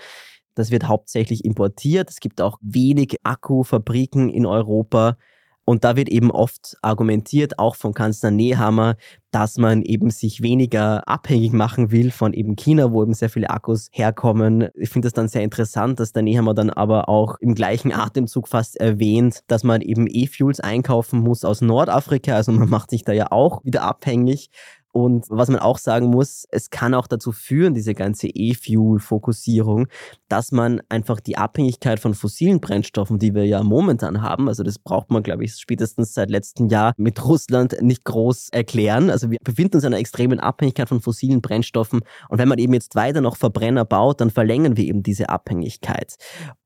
Das 0.54 0.70
wird 0.70 0.88
hauptsächlich 0.88 1.44
importiert. 1.44 2.08
Es 2.08 2.20
gibt 2.20 2.40
auch 2.40 2.58
wenig 2.62 3.16
Akkufabriken 3.24 4.30
in 4.30 4.46
Europa. 4.46 5.18
Und 5.68 5.82
da 5.82 5.96
wird 5.96 6.08
eben 6.08 6.30
oft 6.30 6.76
argumentiert, 6.80 7.58
auch 7.58 7.74
von 7.74 7.92
Kanzler 7.92 8.30
Nehammer, 8.30 8.94
dass 9.32 9.58
man 9.58 9.82
eben 9.82 10.10
sich 10.10 10.40
weniger 10.40 11.06
abhängig 11.08 11.52
machen 11.52 11.90
will 11.90 12.12
von 12.12 12.32
eben 12.32 12.54
China, 12.54 12.92
wo 12.92 13.02
eben 13.02 13.14
sehr 13.14 13.28
viele 13.28 13.50
Akkus 13.50 13.88
herkommen. 13.90 14.68
Ich 14.74 14.90
finde 14.90 15.06
das 15.06 15.12
dann 15.12 15.26
sehr 15.26 15.42
interessant, 15.42 15.98
dass 15.98 16.12
der 16.12 16.22
Nehammer 16.22 16.54
dann 16.54 16.70
aber 16.70 17.08
auch 17.08 17.36
im 17.40 17.56
gleichen 17.56 17.92
Atemzug 17.92 18.46
fast 18.46 18.76
erwähnt, 18.76 19.40
dass 19.48 19.64
man 19.64 19.80
eben 19.80 20.06
E-Fuels 20.08 20.60
einkaufen 20.60 21.18
muss 21.18 21.44
aus 21.44 21.60
Nordafrika. 21.62 22.36
Also 22.36 22.52
man 22.52 22.68
macht 22.70 22.90
sich 22.90 23.02
da 23.02 23.12
ja 23.12 23.32
auch 23.32 23.64
wieder 23.64 23.82
abhängig. 23.82 24.50
Und 24.96 25.26
was 25.28 25.50
man 25.50 25.60
auch 25.60 25.76
sagen 25.76 26.06
muss, 26.06 26.46
es 26.50 26.70
kann 26.70 26.94
auch 26.94 27.06
dazu 27.06 27.30
führen, 27.30 27.74
diese 27.74 27.92
ganze 27.92 28.28
E-Fuel-Fokussierung, 28.28 29.88
dass 30.30 30.52
man 30.52 30.80
einfach 30.88 31.20
die 31.20 31.36
Abhängigkeit 31.36 32.00
von 32.00 32.14
fossilen 32.14 32.62
Brennstoffen, 32.62 33.18
die 33.18 33.34
wir 33.34 33.44
ja 33.44 33.62
momentan 33.62 34.22
haben, 34.22 34.48
also 34.48 34.62
das 34.62 34.78
braucht 34.78 35.10
man, 35.10 35.22
glaube 35.22 35.44
ich, 35.44 35.52
spätestens 35.52 36.14
seit 36.14 36.30
letztem 36.30 36.68
Jahr 36.68 36.94
mit 36.96 37.22
Russland 37.22 37.76
nicht 37.82 38.04
groß 38.04 38.48
erklären. 38.52 39.10
Also 39.10 39.30
wir 39.30 39.36
befinden 39.44 39.76
uns 39.76 39.84
in 39.84 39.88
einer 39.88 40.00
extremen 40.00 40.40
Abhängigkeit 40.40 40.88
von 40.88 41.02
fossilen 41.02 41.42
Brennstoffen. 41.42 42.00
Und 42.30 42.38
wenn 42.38 42.48
man 42.48 42.58
eben 42.58 42.72
jetzt 42.72 42.94
weiter 42.94 43.20
noch 43.20 43.36
Verbrenner 43.36 43.84
baut, 43.84 44.22
dann 44.22 44.30
verlängern 44.30 44.78
wir 44.78 44.84
eben 44.84 45.02
diese 45.02 45.28
Abhängigkeit. 45.28 46.16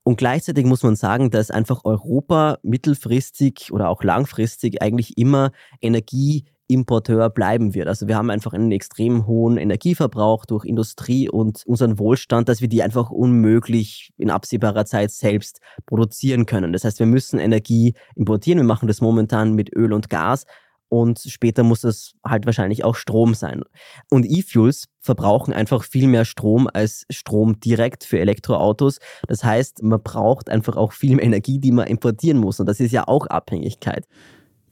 Und 0.03 0.15
gleichzeitig 0.15 0.65
muss 0.65 0.83
man 0.83 0.95
sagen, 0.95 1.31
dass 1.31 1.51
einfach 1.51 1.83
Europa 1.83 2.59
mittelfristig 2.63 3.73
oder 3.73 3.89
auch 3.89 4.05
langfristig 4.05 4.81
eigentlich 4.81 5.17
immer 5.17 5.51
Energie 5.81 6.45
Importeur 6.73 7.29
bleiben 7.29 7.73
wird. 7.73 7.87
Also 7.87 8.07
wir 8.07 8.15
haben 8.15 8.29
einfach 8.29 8.53
einen 8.53 8.71
extrem 8.71 9.27
hohen 9.27 9.57
Energieverbrauch 9.57 10.45
durch 10.45 10.65
Industrie 10.65 11.29
und 11.29 11.63
unseren 11.65 11.99
Wohlstand, 11.99 12.49
dass 12.49 12.61
wir 12.61 12.67
die 12.67 12.83
einfach 12.83 13.09
unmöglich 13.09 14.11
in 14.17 14.29
absehbarer 14.29 14.85
Zeit 14.85 15.11
selbst 15.11 15.59
produzieren 15.85 16.45
können. 16.45 16.73
Das 16.73 16.83
heißt, 16.83 16.99
wir 16.99 17.05
müssen 17.05 17.39
Energie 17.39 17.93
importieren. 18.15 18.59
Wir 18.59 18.65
machen 18.65 18.87
das 18.87 19.01
momentan 19.01 19.53
mit 19.53 19.75
Öl 19.75 19.93
und 19.93 20.09
Gas. 20.09 20.45
Und 20.93 21.19
später 21.19 21.63
muss 21.63 21.81
das 21.81 22.15
halt 22.25 22.45
wahrscheinlich 22.45 22.83
auch 22.83 22.95
Strom 22.95 23.33
sein. 23.33 23.63
Und 24.09 24.25
E-Fuels 24.25 24.89
verbrauchen 24.99 25.53
einfach 25.53 25.85
viel 25.85 26.05
mehr 26.07 26.25
Strom 26.25 26.67
als 26.71 27.05
Strom 27.09 27.61
direkt 27.61 28.03
für 28.03 28.19
Elektroautos. 28.19 28.99
Das 29.25 29.41
heißt, 29.41 29.83
man 29.83 30.03
braucht 30.03 30.49
einfach 30.49 30.75
auch 30.75 30.91
viel 30.91 31.15
mehr 31.15 31.23
Energie, 31.23 31.59
die 31.59 31.71
man 31.71 31.87
importieren 31.87 32.39
muss. 32.39 32.59
Und 32.59 32.65
das 32.65 32.81
ist 32.81 32.91
ja 32.91 33.07
auch 33.07 33.25
Abhängigkeit. 33.27 34.05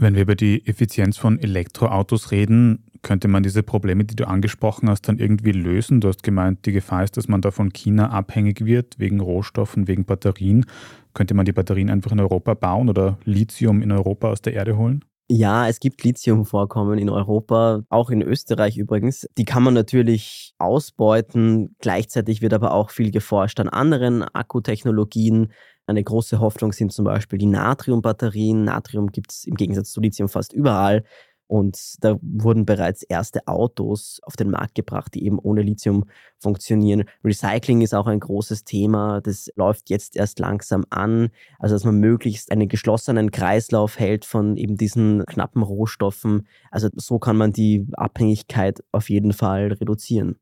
Wenn 0.01 0.15
wir 0.15 0.21
über 0.21 0.35
die 0.35 0.65
Effizienz 0.65 1.17
von 1.17 1.39
Elektroautos 1.39 2.31
reden, 2.31 2.85
könnte 3.01 3.27
man 3.27 3.43
diese 3.43 3.63
Probleme, 3.63 4.05
die 4.05 4.15
du 4.15 4.25
angesprochen 4.29 4.89
hast, 4.89 5.01
dann 5.09 5.19
irgendwie 5.19 5.51
lösen? 5.51 5.99
Du 5.99 6.07
hast 6.07 6.23
gemeint, 6.23 6.65
die 6.65 6.71
Gefahr 6.71 7.03
ist, 7.03 7.17
dass 7.17 7.27
man 7.27 7.41
da 7.41 7.51
von 7.51 7.73
China 7.73 8.09
abhängig 8.09 8.63
wird, 8.63 8.97
wegen 8.97 9.19
Rohstoffen, 9.19 9.89
wegen 9.89 10.05
Batterien. 10.05 10.65
Könnte 11.13 11.33
man 11.33 11.45
die 11.45 11.51
Batterien 11.51 11.89
einfach 11.89 12.13
in 12.13 12.21
Europa 12.21 12.53
bauen 12.53 12.87
oder 12.87 13.17
Lithium 13.25 13.81
in 13.81 13.91
Europa 13.91 14.29
aus 14.29 14.41
der 14.41 14.53
Erde 14.53 14.77
holen? 14.77 15.03
Ja, 15.27 15.67
es 15.67 15.81
gibt 15.81 16.01
Lithiumvorkommen 16.03 16.97
in 16.97 17.09
Europa, 17.09 17.81
auch 17.89 18.09
in 18.09 18.21
Österreich 18.21 18.77
übrigens. 18.77 19.27
Die 19.37 19.45
kann 19.45 19.63
man 19.63 19.73
natürlich 19.73 20.53
ausbeuten. 20.57 21.75
Gleichzeitig 21.81 22.41
wird 22.41 22.53
aber 22.53 22.73
auch 22.73 22.89
viel 22.89 23.11
geforscht 23.11 23.59
an 23.59 23.67
anderen 23.67 24.23
Akkutechnologien. 24.23 25.51
Eine 25.89 26.03
große 26.03 26.39
Hoffnung 26.39 26.71
sind 26.71 26.91
zum 26.91 27.03
Beispiel 27.03 27.39
die 27.39 27.47
Natriumbatterien. 27.47 28.63
Natrium 28.63 29.07
gibt 29.07 29.31
es 29.31 29.45
im 29.45 29.55
Gegensatz 29.55 29.89
zu 29.91 29.99
Lithium 29.99 30.29
fast 30.29 30.53
überall. 30.53 31.03
Und 31.47 31.95
da 32.01 32.19
wurden 32.21 32.67
bereits 32.67 33.01
erste 33.01 33.47
Autos 33.47 34.19
auf 34.21 34.35
den 34.35 34.51
Markt 34.51 34.75
gebracht, 34.75 35.15
die 35.15 35.25
eben 35.25 35.39
ohne 35.39 35.63
Lithium 35.63 36.05
funktionieren. 36.37 37.05
Recycling 37.23 37.81
ist 37.81 37.95
auch 37.95 38.05
ein 38.05 38.19
großes 38.19 38.65
Thema. 38.65 39.19
Das 39.21 39.49
läuft 39.55 39.89
jetzt 39.89 40.15
erst 40.15 40.37
langsam 40.37 40.85
an. 40.91 41.29
Also, 41.57 41.73
dass 41.73 41.85
man 41.85 41.95
möglichst 41.95 42.51
einen 42.51 42.67
geschlossenen 42.67 43.31
Kreislauf 43.31 43.97
hält 43.97 44.25
von 44.25 44.57
eben 44.57 44.77
diesen 44.77 45.25
knappen 45.25 45.63
Rohstoffen. 45.63 46.47
Also, 46.69 46.89
so 46.97 47.17
kann 47.17 47.35
man 47.35 47.51
die 47.51 47.87
Abhängigkeit 47.93 48.83
auf 48.91 49.09
jeden 49.09 49.33
Fall 49.33 49.73
reduzieren. 49.73 50.35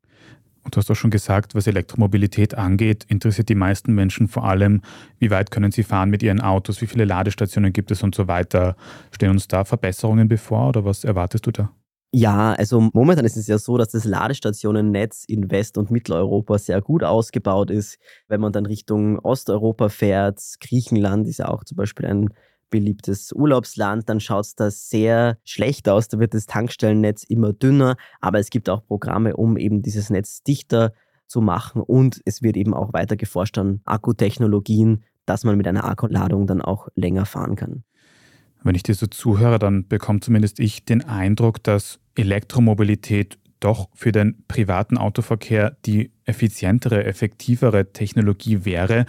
Und 0.68 0.76
du 0.76 0.80
hast 0.80 0.90
auch 0.90 0.96
schon 0.96 1.10
gesagt, 1.10 1.54
was 1.54 1.66
Elektromobilität 1.66 2.54
angeht, 2.54 3.06
interessiert 3.08 3.48
die 3.48 3.54
meisten 3.54 3.94
Menschen 3.94 4.28
vor 4.28 4.44
allem, 4.44 4.82
wie 5.18 5.30
weit 5.30 5.50
können 5.50 5.72
sie 5.72 5.82
fahren 5.82 6.10
mit 6.10 6.22
ihren 6.22 6.42
Autos, 6.42 6.82
wie 6.82 6.86
viele 6.86 7.06
Ladestationen 7.06 7.72
gibt 7.72 7.90
es 7.90 8.02
und 8.02 8.14
so 8.14 8.28
weiter. 8.28 8.76
Stehen 9.10 9.30
uns 9.30 9.48
da 9.48 9.64
Verbesserungen 9.64 10.28
bevor 10.28 10.68
oder 10.68 10.84
was 10.84 11.04
erwartest 11.04 11.46
du 11.46 11.52
da? 11.52 11.72
Ja, 12.12 12.52
also 12.52 12.90
momentan 12.92 13.24
ist 13.24 13.38
es 13.38 13.46
ja 13.46 13.56
so, 13.56 13.78
dass 13.78 13.88
das 13.88 14.04
Ladestationennetz 14.04 15.24
in 15.26 15.50
West- 15.50 15.78
und 15.78 15.90
Mitteleuropa 15.90 16.58
sehr 16.58 16.82
gut 16.82 17.02
ausgebaut 17.02 17.70
ist. 17.70 17.96
Wenn 18.28 18.42
man 18.42 18.52
dann 18.52 18.66
Richtung 18.66 19.18
Osteuropa 19.20 19.88
fährt, 19.88 20.38
Griechenland 20.60 21.26
ist 21.28 21.38
ja 21.38 21.48
auch 21.48 21.64
zum 21.64 21.78
Beispiel 21.78 22.04
ein 22.04 22.28
beliebtes 22.70 23.32
Urlaubsland, 23.32 24.08
dann 24.08 24.20
schaut 24.20 24.44
es 24.44 24.54
da 24.54 24.70
sehr 24.70 25.38
schlecht 25.44 25.88
aus. 25.88 26.08
Da 26.08 26.18
wird 26.18 26.34
das 26.34 26.46
Tankstellennetz 26.46 27.24
immer 27.24 27.52
dünner, 27.52 27.96
aber 28.20 28.38
es 28.38 28.50
gibt 28.50 28.68
auch 28.68 28.84
Programme, 28.86 29.36
um 29.36 29.56
eben 29.56 29.82
dieses 29.82 30.10
Netz 30.10 30.42
dichter 30.42 30.92
zu 31.26 31.40
machen 31.40 31.82
und 31.82 32.20
es 32.24 32.42
wird 32.42 32.56
eben 32.56 32.74
auch 32.74 32.92
weiter 32.92 33.16
geforscht 33.16 33.58
an 33.58 33.80
Akkutechnologien, 33.84 35.04
dass 35.26 35.44
man 35.44 35.56
mit 35.56 35.68
einer 35.68 35.84
Akkuladung 35.84 36.46
dann 36.46 36.62
auch 36.62 36.88
länger 36.94 37.26
fahren 37.26 37.54
kann. 37.54 37.84
Wenn 38.62 38.74
ich 38.74 38.82
dir 38.82 38.94
so 38.94 39.06
zuhöre, 39.06 39.58
dann 39.58 39.86
bekommt 39.86 40.24
zumindest 40.24 40.58
ich 40.58 40.84
den 40.84 41.04
Eindruck, 41.04 41.62
dass 41.62 42.00
Elektromobilität 42.16 43.38
doch 43.60 43.88
für 43.94 44.12
den 44.12 44.44
privaten 44.48 44.98
Autoverkehr 44.98 45.76
die 45.84 46.12
effizientere, 46.24 47.04
effektivere 47.04 47.92
Technologie 47.92 48.64
wäre. 48.64 49.06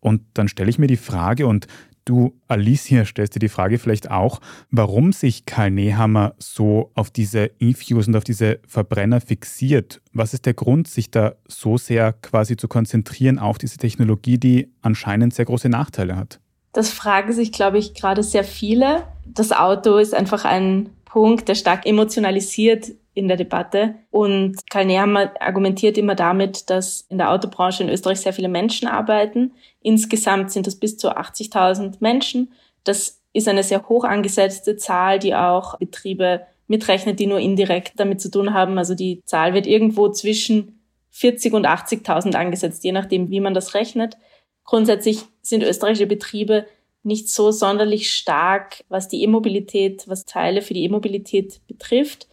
Und 0.00 0.22
dann 0.34 0.48
stelle 0.48 0.70
ich 0.70 0.78
mir 0.78 0.86
die 0.86 0.96
Frage, 0.96 1.46
und 1.46 1.66
Du, 2.04 2.34
Alicia, 2.48 3.06
stellst 3.06 3.34
dir 3.34 3.38
die 3.38 3.48
Frage 3.48 3.78
vielleicht 3.78 4.10
auch, 4.10 4.40
warum 4.70 5.12
sich 5.12 5.46
Karl 5.46 5.70
Nehammer 5.70 6.34
so 6.38 6.90
auf 6.94 7.10
diese 7.10 7.50
E-Fuels 7.60 8.08
und 8.08 8.16
auf 8.16 8.24
diese 8.24 8.60
Verbrenner 8.66 9.22
fixiert. 9.22 10.02
Was 10.12 10.34
ist 10.34 10.44
der 10.44 10.52
Grund, 10.52 10.86
sich 10.86 11.10
da 11.10 11.34
so 11.48 11.78
sehr 11.78 12.12
quasi 12.12 12.58
zu 12.58 12.68
konzentrieren 12.68 13.38
auf 13.38 13.56
diese 13.56 13.78
Technologie, 13.78 14.36
die 14.36 14.70
anscheinend 14.82 15.32
sehr 15.32 15.46
große 15.46 15.70
Nachteile 15.70 16.16
hat? 16.16 16.40
Das 16.72 16.90
fragen 16.90 17.32
sich, 17.32 17.52
glaube 17.52 17.78
ich, 17.78 17.94
gerade 17.94 18.22
sehr 18.22 18.44
viele. 18.44 19.04
Das 19.24 19.52
Auto 19.52 19.96
ist 19.96 20.12
einfach 20.12 20.44
ein 20.44 20.90
Punkt, 21.06 21.48
der 21.48 21.54
stark 21.54 21.86
emotionalisiert 21.86 22.90
in 23.14 23.28
der 23.28 23.36
Debatte. 23.36 23.94
Und 24.10 24.56
Karl 24.70 24.86
Nehammer 24.86 25.32
argumentiert 25.40 25.96
immer 25.96 26.14
damit, 26.14 26.68
dass 26.68 27.06
in 27.08 27.18
der 27.18 27.30
Autobranche 27.30 27.82
in 27.82 27.88
Österreich 27.88 28.20
sehr 28.20 28.32
viele 28.32 28.48
Menschen 28.48 28.88
arbeiten. 28.88 29.52
Insgesamt 29.80 30.50
sind 30.50 30.66
das 30.66 30.76
bis 30.76 30.96
zu 30.96 31.16
80.000 31.16 31.96
Menschen. 32.00 32.52
Das 32.82 33.20
ist 33.32 33.48
eine 33.48 33.62
sehr 33.62 33.88
hoch 33.88 34.04
angesetzte 34.04 34.76
Zahl, 34.76 35.18
die 35.18 35.34
auch 35.34 35.78
Betriebe 35.78 36.42
mitrechnet, 36.66 37.18
die 37.20 37.26
nur 37.26 37.38
indirekt 37.38 37.92
damit 37.96 38.20
zu 38.20 38.30
tun 38.30 38.52
haben. 38.52 38.78
Also 38.78 38.94
die 38.94 39.22
Zahl 39.24 39.54
wird 39.54 39.66
irgendwo 39.66 40.08
zwischen 40.08 40.80
40 41.10 41.52
und 41.52 41.66
80.000 41.66 42.34
angesetzt, 42.34 42.82
je 42.84 42.92
nachdem, 42.92 43.30
wie 43.30 43.40
man 43.40 43.54
das 43.54 43.74
rechnet. 43.74 44.16
Grundsätzlich 44.64 45.20
sind 45.42 45.62
österreichische 45.62 46.06
Betriebe 46.06 46.66
nicht 47.04 47.28
so 47.28 47.50
sonderlich 47.50 48.12
stark, 48.12 48.82
was 48.88 49.08
die 49.08 49.22
E-Mobilität, 49.22 50.04
was 50.08 50.24
Teile 50.24 50.62
für 50.62 50.74
die 50.74 50.84
E-Mobilität 50.84 51.60
betrifft. 51.68 52.26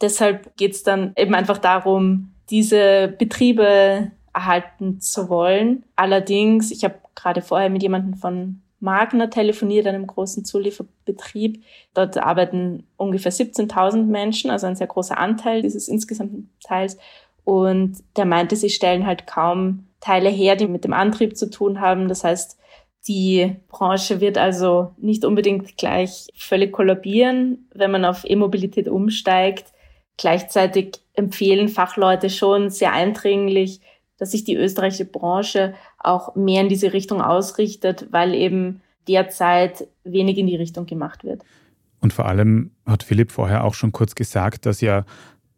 Deshalb 0.00 0.56
geht 0.56 0.72
es 0.72 0.82
dann 0.82 1.12
eben 1.16 1.34
einfach 1.34 1.58
darum, 1.58 2.32
diese 2.50 3.14
Betriebe 3.18 4.12
erhalten 4.34 5.00
zu 5.00 5.28
wollen. 5.28 5.84
Allerdings, 5.96 6.70
ich 6.70 6.84
habe 6.84 6.96
gerade 7.14 7.40
vorher 7.42 7.70
mit 7.70 7.82
jemandem 7.82 8.14
von 8.14 8.60
Magna 8.78 9.28
telefoniert, 9.28 9.86
einem 9.86 10.06
großen 10.06 10.44
Zulieferbetrieb. 10.44 11.64
Dort 11.94 12.18
arbeiten 12.18 12.86
ungefähr 12.98 13.32
17.000 13.32 14.04
Menschen, 14.04 14.50
also 14.50 14.66
ein 14.66 14.76
sehr 14.76 14.86
großer 14.86 15.16
Anteil 15.16 15.62
dieses 15.62 15.88
insgesamten 15.88 16.50
Teils. 16.62 16.98
Und 17.44 17.96
der 18.16 18.26
meinte, 18.26 18.54
sie 18.56 18.68
stellen 18.68 19.06
halt 19.06 19.26
kaum 19.26 19.86
Teile 20.00 20.28
her, 20.28 20.56
die 20.56 20.66
mit 20.66 20.84
dem 20.84 20.92
Antrieb 20.92 21.38
zu 21.38 21.48
tun 21.48 21.80
haben. 21.80 22.06
Das 22.08 22.22
heißt, 22.22 22.58
Die 23.08 23.54
Branche 23.68 24.20
wird 24.20 24.36
also 24.36 24.92
nicht 24.96 25.24
unbedingt 25.24 25.76
gleich 25.76 26.26
völlig 26.34 26.72
kollabieren, 26.72 27.68
wenn 27.72 27.90
man 27.90 28.04
auf 28.04 28.24
E-Mobilität 28.28 28.88
umsteigt. 28.88 29.72
Gleichzeitig 30.16 31.00
empfehlen 31.14 31.68
Fachleute 31.68 32.30
schon 32.30 32.70
sehr 32.70 32.92
eindringlich, 32.92 33.80
dass 34.18 34.30
sich 34.30 34.44
die 34.44 34.54
österreichische 34.54 35.04
Branche 35.04 35.74
auch 35.98 36.34
mehr 36.34 36.62
in 36.62 36.68
diese 36.68 36.92
Richtung 36.92 37.20
ausrichtet, 37.20 38.06
weil 38.10 38.34
eben 38.34 38.80
derzeit 39.08 39.86
wenig 40.04 40.38
in 40.38 40.46
die 40.46 40.56
Richtung 40.56 40.86
gemacht 40.86 41.24
wird. 41.24 41.42
Und 42.00 42.12
vor 42.12 42.26
allem 42.26 42.70
hat 42.86 43.02
Philipp 43.02 43.32
vorher 43.32 43.64
auch 43.64 43.74
schon 43.74 43.92
kurz 43.92 44.14
gesagt, 44.14 44.66
dass 44.66 44.80
ja 44.80 45.04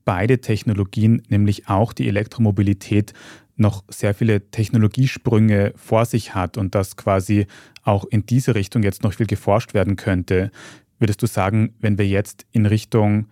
beide 0.05 0.41
Technologien, 0.41 1.23
nämlich 1.29 1.69
auch 1.69 1.93
die 1.93 2.09
Elektromobilität, 2.09 3.13
noch 3.57 3.83
sehr 3.89 4.15
viele 4.15 4.51
Technologiesprünge 4.51 5.75
vor 5.77 6.05
sich 6.07 6.35
hat 6.35 6.57
und 6.57 6.75
dass 6.75 6.97
quasi 6.97 7.47
auch 7.83 8.05
in 8.05 8.25
diese 8.25 8.55
Richtung 8.55 8.83
jetzt 8.83 9.03
noch 9.03 9.13
viel 9.13 9.27
geforscht 9.27 9.75
werden 9.75 9.97
könnte. 9.97 10.51
Würdest 10.99 11.23
du 11.23 11.27
sagen, 11.27 11.75
wenn 11.81 11.99
wir 11.99 12.07
jetzt 12.07 12.47
in 12.53 12.67
Richtung 12.67 13.27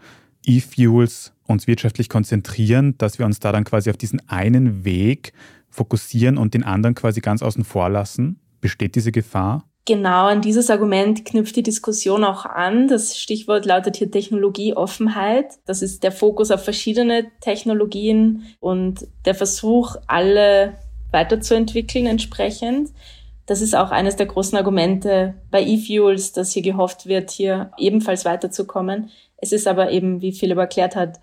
E-Fuels 0.47 1.33
uns 1.47 1.67
wirtschaftlich 1.67 2.09
konzentrieren, 2.09 2.97
dass 2.99 3.19
wir 3.19 3.27
uns 3.27 3.41
da 3.41 3.53
dann 3.53 3.65
quasi 3.65 3.91
auf 3.91 3.97
diesen 3.97 4.27
einen 4.29 4.85
Weg 4.85 5.33
fokussieren 5.69 6.39
und 6.39 6.55
den 6.55 6.65
anderen 6.65 6.95
quasi 6.95 7.21
ganz 7.21 7.43
außen 7.43 7.65
vor 7.65 7.89
lassen? 7.89 8.41
Besteht 8.61 8.95
diese 8.95 9.13
Gefahr? 9.13 9.65
Genau 9.85 10.27
an 10.27 10.41
dieses 10.41 10.69
Argument 10.69 11.25
knüpft 11.25 11.55
die 11.55 11.63
Diskussion 11.63 12.25
auch 12.25 12.45
an. 12.45 12.89
Das 12.89 13.17
Stichwort 13.17 13.65
lautet 13.67 13.97
hier 13.97 14.11
Technologieoffenheit. 14.11 15.47
Das 15.65 15.81
ist 15.81 16.03
der 16.03 16.11
Fokus 16.11 16.51
auf 16.51 16.65
verschiedene 16.65 17.27
Technologien 17.41 18.47
und 18.59 19.07
der 19.25 19.37
Versuch, 19.37 19.95
alle 20.09 20.75
weiterzuentwickeln 21.13 22.07
entsprechend. 22.07 22.91
Das 23.47 23.63
ist 23.63 23.77
auch 23.77 23.93
eines 23.93 24.17
der 24.17 24.27
großen 24.27 24.59
Argumente 24.59 25.35
bei 25.53 25.63
E-Fuels, 25.63 26.33
dass 26.33 26.51
hier 26.51 26.63
gehofft 26.63 27.07
wird, 27.07 27.31
hier 27.31 27.71
ebenfalls 27.79 28.25
weiterzukommen. 28.25 29.11
Es 29.39 29.53
ist 29.53 29.67
aber 29.67 29.91
eben, 29.91 30.23
wie 30.23 30.33
Philipp 30.33 30.59
erklärt 30.59 30.97
hat, 30.97 31.21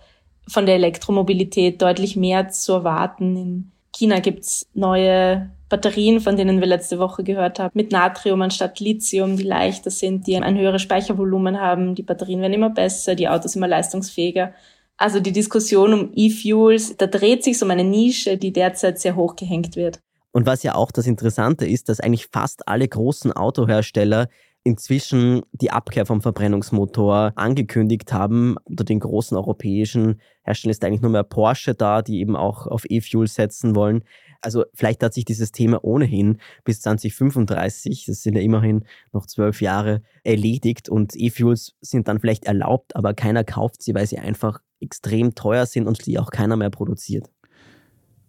von 0.47 0.65
der 0.65 0.75
Elektromobilität 0.75 1.81
deutlich 1.81 2.15
mehr 2.15 2.49
zu 2.49 2.73
erwarten. 2.73 3.35
In 3.35 3.71
China 3.95 4.19
gibt's 4.19 4.65
neue 4.73 5.49
Batterien, 5.69 6.19
von 6.19 6.37
denen 6.37 6.59
wir 6.59 6.67
letzte 6.67 6.99
Woche 6.99 7.23
gehört 7.23 7.59
haben, 7.59 7.71
mit 7.73 7.91
Natrium 7.91 8.41
anstatt 8.41 8.79
Lithium, 8.79 9.37
die 9.37 9.43
leichter 9.43 9.89
sind, 9.89 10.27
die 10.27 10.37
ein 10.37 10.57
höheres 10.57 10.81
Speichervolumen 10.81 11.59
haben. 11.59 11.95
Die 11.95 12.03
Batterien 12.03 12.41
werden 12.41 12.53
immer 12.53 12.69
besser, 12.69 13.15
die 13.15 13.27
Autos 13.27 13.55
immer 13.55 13.67
leistungsfähiger. 13.67 14.53
Also 14.97 15.19
die 15.19 15.31
Diskussion 15.31 15.93
um 15.93 16.11
E-Fuels, 16.13 16.97
da 16.97 17.07
dreht 17.07 17.43
sich 17.43 17.61
um 17.63 17.71
eine 17.71 17.83
Nische, 17.83 18.37
die 18.37 18.53
derzeit 18.53 18.99
sehr 18.99 19.15
hoch 19.15 19.35
gehängt 19.35 19.75
wird. 19.75 19.99
Und 20.31 20.45
was 20.45 20.63
ja 20.63 20.75
auch 20.75 20.91
das 20.91 21.07
Interessante 21.07 21.65
ist, 21.65 21.89
dass 21.89 21.99
eigentlich 21.99 22.27
fast 22.31 22.67
alle 22.67 22.87
großen 22.87 23.31
Autohersteller 23.31 24.29
inzwischen 24.63 25.41
die 25.51 25.71
Abkehr 25.71 26.05
vom 26.05 26.21
Verbrennungsmotor 26.21 27.33
angekündigt 27.35 28.13
haben. 28.13 28.55
Unter 28.63 28.83
den 28.83 28.99
großen 28.99 29.35
europäischen 29.35 30.21
Herstellern 30.43 30.71
ist 30.71 30.83
eigentlich 30.83 31.01
nur 31.01 31.11
mehr 31.11 31.23
Porsche 31.23 31.75
da, 31.75 32.01
die 32.01 32.19
eben 32.19 32.35
auch 32.35 32.67
auf 32.67 32.85
E-Fuel 32.87 33.27
setzen 33.27 33.75
wollen. 33.75 34.03
Also 34.41 34.65
vielleicht 34.73 35.03
hat 35.03 35.13
sich 35.13 35.25
dieses 35.25 35.51
Thema 35.51 35.83
ohnehin 35.83 36.39
bis 36.65 36.81
2035, 36.81 38.05
das 38.07 38.23
sind 38.23 38.35
ja 38.35 38.41
immerhin 38.41 38.85
noch 39.13 39.25
zwölf 39.25 39.61
Jahre, 39.61 40.01
erledigt 40.23 40.89
und 40.89 41.13
E-Fuels 41.15 41.75
sind 41.81 42.07
dann 42.09 42.19
vielleicht 42.19 42.45
erlaubt, 42.45 42.95
aber 42.95 43.13
keiner 43.13 43.45
kauft 43.45 43.81
sie, 43.81 43.93
weil 43.95 44.05
sie 44.05 44.19
einfach 44.19 44.59
extrem 44.81 45.33
teuer 45.33 45.65
sind 45.65 45.87
und 45.87 46.05
die 46.05 46.19
auch 46.19 46.29
keiner 46.29 46.57
mehr 46.57 46.69
produziert. 46.69 47.29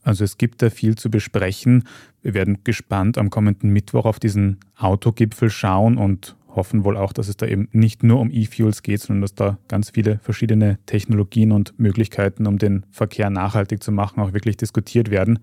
Also 0.04 0.23
es 0.23 0.38
gibt 0.38 0.62
da 0.62 0.70
viel 0.70 0.96
zu 0.96 1.11
besprechen. 1.11 1.84
Wir 2.23 2.34
werden 2.34 2.58
gespannt 2.62 3.18
am 3.18 3.30
kommenden 3.30 3.70
Mittwoch 3.70 4.04
auf 4.04 4.20
diesen 4.20 4.61
Autogipfel 4.76 5.50
schauen 5.50 5.96
und 5.96 6.37
hoffen 6.54 6.84
wohl 6.84 6.96
auch, 6.96 7.12
dass 7.12 7.28
es 7.28 7.37
da 7.37 7.46
eben 7.46 7.68
nicht 7.73 8.02
nur 8.02 8.20
um 8.20 8.31
E-Fuels 8.31 8.83
geht, 8.83 9.00
sondern 9.00 9.22
dass 9.22 9.35
da 9.35 9.59
ganz 9.66 9.90
viele 9.90 10.18
verschiedene 10.22 10.79
Technologien 10.87 11.52
und 11.52 11.79
Möglichkeiten, 11.79 12.46
um 12.46 12.59
den 12.59 12.87
Verkehr 12.90 13.31
nachhaltig 13.31 13.83
zu 13.83 13.90
machen, 13.90 14.20
auch 14.20 14.33
wirklich 14.33 14.57
diskutiert 14.57 15.11
werden. 15.11 15.40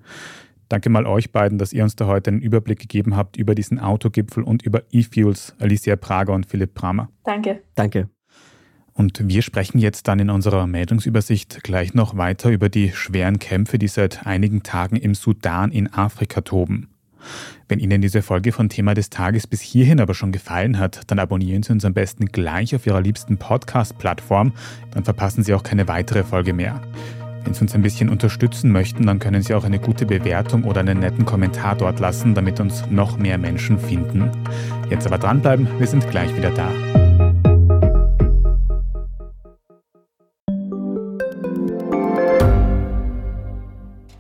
Danke 0.70 0.90
mal 0.90 1.06
euch 1.06 1.34
beiden, 1.34 1.58
dass 1.58 1.74
ihr 1.74 1.84
uns 1.84 1.98
da 1.98 2.08
heute 2.08 2.32
einen 2.32 2.42
Überblick 2.42 2.80
gegeben 2.80 3.18
habt 3.18 3.36
über 3.36 3.56
diesen 3.56 3.78
Autogipfel 3.78 4.44
und 4.44 4.64
über 4.64 4.84
E-Fuels, 4.92 5.54
Alicia 5.60 5.98
Prager 5.98 6.34
und 6.34 6.46
Philipp 6.46 6.74
Bramer. 6.74 7.10
Danke. 7.26 7.62
Danke. 7.76 8.10
Und 9.02 9.28
wir 9.28 9.42
sprechen 9.42 9.80
jetzt 9.80 10.08
dann 10.08 10.20
in 10.20 10.30
unserer 10.30 10.68
Meldungsübersicht 10.68 11.64
gleich 11.64 11.96
noch 11.96 12.18
weiter 12.18 12.52
über 12.52 12.70
die 12.70 12.92
schweren 12.92 13.40
Kämpfe, 13.40 13.80
die 13.80 13.88
seit 13.88 14.28
einigen 14.28 14.62
Tagen 14.62 14.96
im 14.96 15.16
Sudan 15.16 15.72
in 15.72 15.92
Afrika 15.92 16.42
toben. 16.42 16.88
Wenn 17.68 17.80
Ihnen 17.80 18.04
diese 18.04 18.22
Folge 18.22 18.52
von 18.52 18.70
Thema 18.70 18.94
des 18.94 19.10
Tages 19.10 19.48
bis 19.48 19.60
hierhin 19.60 20.00
aber 20.00 20.14
schon 20.14 20.32
gefallen 20.32 20.78
hat, 20.78 21.02
dann 21.08 21.18
abonnieren 21.18 21.64
Sie 21.64 21.72
uns 21.72 21.84
am 21.84 21.96
besten 21.96 22.28
gleich 22.28 22.76
auf 22.76 22.86
Ihrer 22.86 23.02
liebsten 23.02 23.38
Podcast-Plattform, 23.38 24.54
dann 24.92 25.04
verpassen 25.04 25.44
Sie 25.44 25.56
auch 25.56 25.64
keine 25.64 25.88
weitere 25.88 26.24
Folge 26.24 26.54
mehr. 26.54 26.80
Wenn 27.44 27.56
Sie 27.56 27.62
uns 27.62 27.74
ein 27.74 27.82
bisschen 27.82 28.08
unterstützen 28.08 28.72
möchten, 28.72 29.08
dann 29.08 29.18
können 29.18 29.42
Sie 29.42 29.56
auch 29.56 29.64
eine 29.64 29.80
gute 29.80 30.06
Bewertung 30.06 30.64
oder 30.64 30.82
einen 30.82 31.00
netten 31.00 31.26
Kommentar 31.26 31.76
dort 31.76 32.00
lassen, 32.00 32.36
damit 32.36 32.60
uns 32.60 32.84
noch 32.92 33.18
mehr 33.18 33.40
Menschen 33.40 33.80
finden. 33.80 34.30
Jetzt 34.92 35.08
aber 35.08 35.18
dranbleiben, 35.18 35.68
wir 35.80 35.88
sind 35.88 36.08
gleich 36.12 36.38
wieder 36.38 36.52
da. 36.52 36.70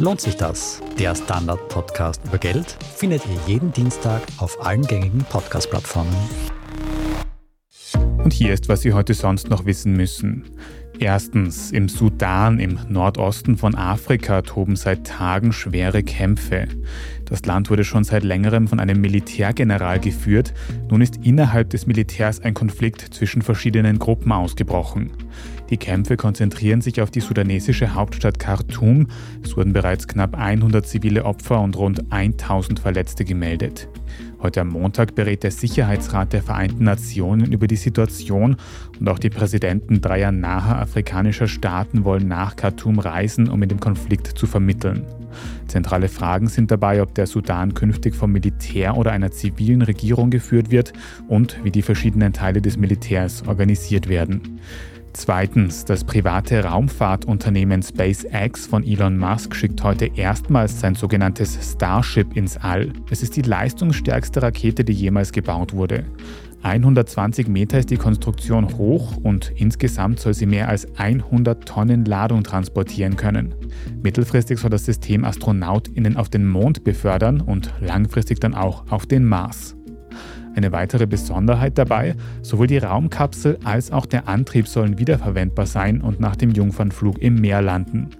Lohnt 0.00 0.22
sich 0.22 0.34
das? 0.34 0.80
Der 0.98 1.14
Standard-Podcast 1.14 2.22
über 2.24 2.38
Geld 2.38 2.74
findet 2.96 3.22
ihr 3.26 3.38
jeden 3.46 3.70
Dienstag 3.70 4.22
auf 4.38 4.64
allen 4.64 4.80
gängigen 4.80 5.22
Podcast-Plattformen. 5.24 6.16
Und 8.16 8.32
hier 8.32 8.54
ist, 8.54 8.70
was 8.70 8.80
Sie 8.80 8.94
heute 8.94 9.12
sonst 9.12 9.50
noch 9.50 9.66
wissen 9.66 9.92
müssen. 9.92 10.46
Erstens, 10.98 11.70
im 11.70 11.90
Sudan 11.90 12.58
im 12.58 12.78
Nordosten 12.88 13.58
von 13.58 13.74
Afrika 13.74 14.40
toben 14.40 14.74
seit 14.74 15.06
Tagen 15.06 15.52
schwere 15.52 16.02
Kämpfe. 16.02 16.68
Das 17.26 17.44
Land 17.44 17.68
wurde 17.68 17.84
schon 17.84 18.04
seit 18.04 18.24
längerem 18.24 18.68
von 18.68 18.80
einem 18.80 19.02
Militärgeneral 19.02 20.00
geführt. 20.00 20.54
Nun 20.90 21.02
ist 21.02 21.18
innerhalb 21.22 21.68
des 21.70 21.86
Militärs 21.86 22.40
ein 22.40 22.54
Konflikt 22.54 23.14
zwischen 23.14 23.42
verschiedenen 23.42 23.98
Gruppen 23.98 24.32
ausgebrochen. 24.32 25.10
Die 25.70 25.76
Kämpfe 25.76 26.16
konzentrieren 26.16 26.80
sich 26.80 27.00
auf 27.00 27.12
die 27.12 27.20
sudanesische 27.20 27.94
Hauptstadt 27.94 28.40
Khartoum. 28.40 29.06
Es 29.44 29.56
wurden 29.56 29.72
bereits 29.72 30.08
knapp 30.08 30.36
100 30.36 30.84
zivile 30.84 31.24
Opfer 31.24 31.60
und 31.60 31.76
rund 31.76 32.10
1000 32.10 32.80
Verletzte 32.80 33.24
gemeldet. 33.24 33.88
Heute 34.42 34.62
am 34.62 34.68
Montag 34.68 35.14
berät 35.14 35.44
der 35.44 35.52
Sicherheitsrat 35.52 36.32
der 36.32 36.42
Vereinten 36.42 36.84
Nationen 36.84 37.52
über 37.52 37.68
die 37.68 37.76
Situation 37.76 38.56
und 38.98 39.08
auch 39.08 39.18
die 39.18 39.30
Präsidenten 39.30 40.00
dreier 40.00 40.32
naher 40.32 40.80
afrikanischer 40.80 41.46
Staaten 41.46 42.04
wollen 42.04 42.26
nach 42.26 42.56
Khartoum 42.56 42.98
reisen, 42.98 43.48
um 43.48 43.62
in 43.62 43.68
dem 43.68 43.80
Konflikt 43.80 44.26
zu 44.26 44.46
vermitteln. 44.46 45.04
Zentrale 45.68 46.08
Fragen 46.08 46.48
sind 46.48 46.72
dabei, 46.72 47.02
ob 47.02 47.14
der 47.14 47.26
Sudan 47.26 47.74
künftig 47.74 48.16
vom 48.16 48.32
Militär 48.32 48.96
oder 48.96 49.12
einer 49.12 49.30
zivilen 49.30 49.82
Regierung 49.82 50.30
geführt 50.30 50.72
wird 50.72 50.94
und 51.28 51.62
wie 51.62 51.70
die 51.70 51.82
verschiedenen 51.82 52.32
Teile 52.32 52.60
des 52.60 52.76
Militärs 52.76 53.46
organisiert 53.46 54.08
werden. 54.08 54.58
Zweitens, 55.12 55.84
das 55.84 56.04
private 56.04 56.64
Raumfahrtunternehmen 56.64 57.82
SpaceX 57.82 58.66
von 58.66 58.84
Elon 58.84 59.18
Musk 59.18 59.54
schickt 59.54 59.82
heute 59.82 60.06
erstmals 60.06 60.80
sein 60.80 60.94
sogenanntes 60.94 61.58
Starship 61.72 62.36
ins 62.36 62.56
All. 62.56 62.92
Es 63.10 63.22
ist 63.22 63.36
die 63.36 63.42
leistungsstärkste 63.42 64.40
Rakete, 64.42 64.84
die 64.84 64.92
jemals 64.92 65.32
gebaut 65.32 65.72
wurde. 65.72 66.04
120 66.62 67.48
Meter 67.48 67.78
ist 67.78 67.90
die 67.90 67.96
Konstruktion 67.96 68.76
hoch 68.76 69.16
und 69.16 69.50
insgesamt 69.56 70.20
soll 70.20 70.34
sie 70.34 70.46
mehr 70.46 70.68
als 70.68 70.86
100 70.96 71.66
Tonnen 71.66 72.04
Ladung 72.04 72.42
transportieren 72.44 73.16
können. 73.16 73.54
Mittelfristig 74.02 74.58
soll 74.58 74.70
das 74.70 74.84
System 74.84 75.24
AstronautInnen 75.24 76.16
auf 76.16 76.28
den 76.28 76.46
Mond 76.46 76.84
befördern 76.84 77.40
und 77.40 77.72
langfristig 77.80 78.40
dann 78.40 78.54
auch 78.54 78.90
auf 78.90 79.06
den 79.06 79.24
Mars. 79.24 79.74
Eine 80.54 80.72
weitere 80.72 81.06
Besonderheit 81.06 81.78
dabei, 81.78 82.14
sowohl 82.42 82.66
die 82.66 82.78
Raumkapsel 82.78 83.58
als 83.64 83.92
auch 83.92 84.06
der 84.06 84.28
Antrieb 84.28 84.66
sollen 84.66 84.98
wiederverwendbar 84.98 85.66
sein 85.66 86.00
und 86.00 86.20
nach 86.20 86.36
dem 86.36 86.50
Jungfernflug 86.50 87.18
im 87.18 87.36
Meer 87.36 87.62
landen. 87.62 88.10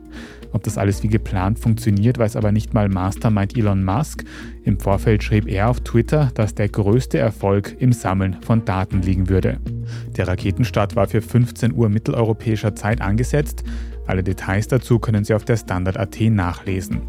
Ob 0.52 0.64
das 0.64 0.78
alles 0.78 1.02
wie 1.02 1.08
geplant 1.08 1.58
funktioniert, 1.58 2.18
weiß 2.18 2.36
aber 2.36 2.52
nicht 2.52 2.74
mal 2.74 2.88
Mastermind 2.88 3.56
Elon 3.56 3.84
Musk. 3.84 4.24
Im 4.64 4.80
Vorfeld 4.80 5.22
schrieb 5.22 5.46
er 5.46 5.68
auf 5.68 5.80
Twitter, 5.80 6.30
dass 6.34 6.54
der 6.54 6.68
größte 6.68 7.18
Erfolg 7.18 7.76
im 7.78 7.92
Sammeln 7.92 8.36
von 8.42 8.64
Daten 8.64 9.02
liegen 9.02 9.28
würde. 9.28 9.58
Der 10.16 10.26
Raketenstart 10.26 10.96
war 10.96 11.06
für 11.08 11.22
15 11.22 11.72
Uhr 11.72 11.88
mitteleuropäischer 11.88 12.74
Zeit 12.74 13.00
angesetzt. 13.00 13.62
Alle 14.06 14.24
Details 14.24 14.66
dazu 14.66 14.98
können 14.98 15.24
Sie 15.24 15.34
auf 15.34 15.44
der 15.44 15.56
Standard.at 15.56 16.20
nachlesen. 16.20 17.02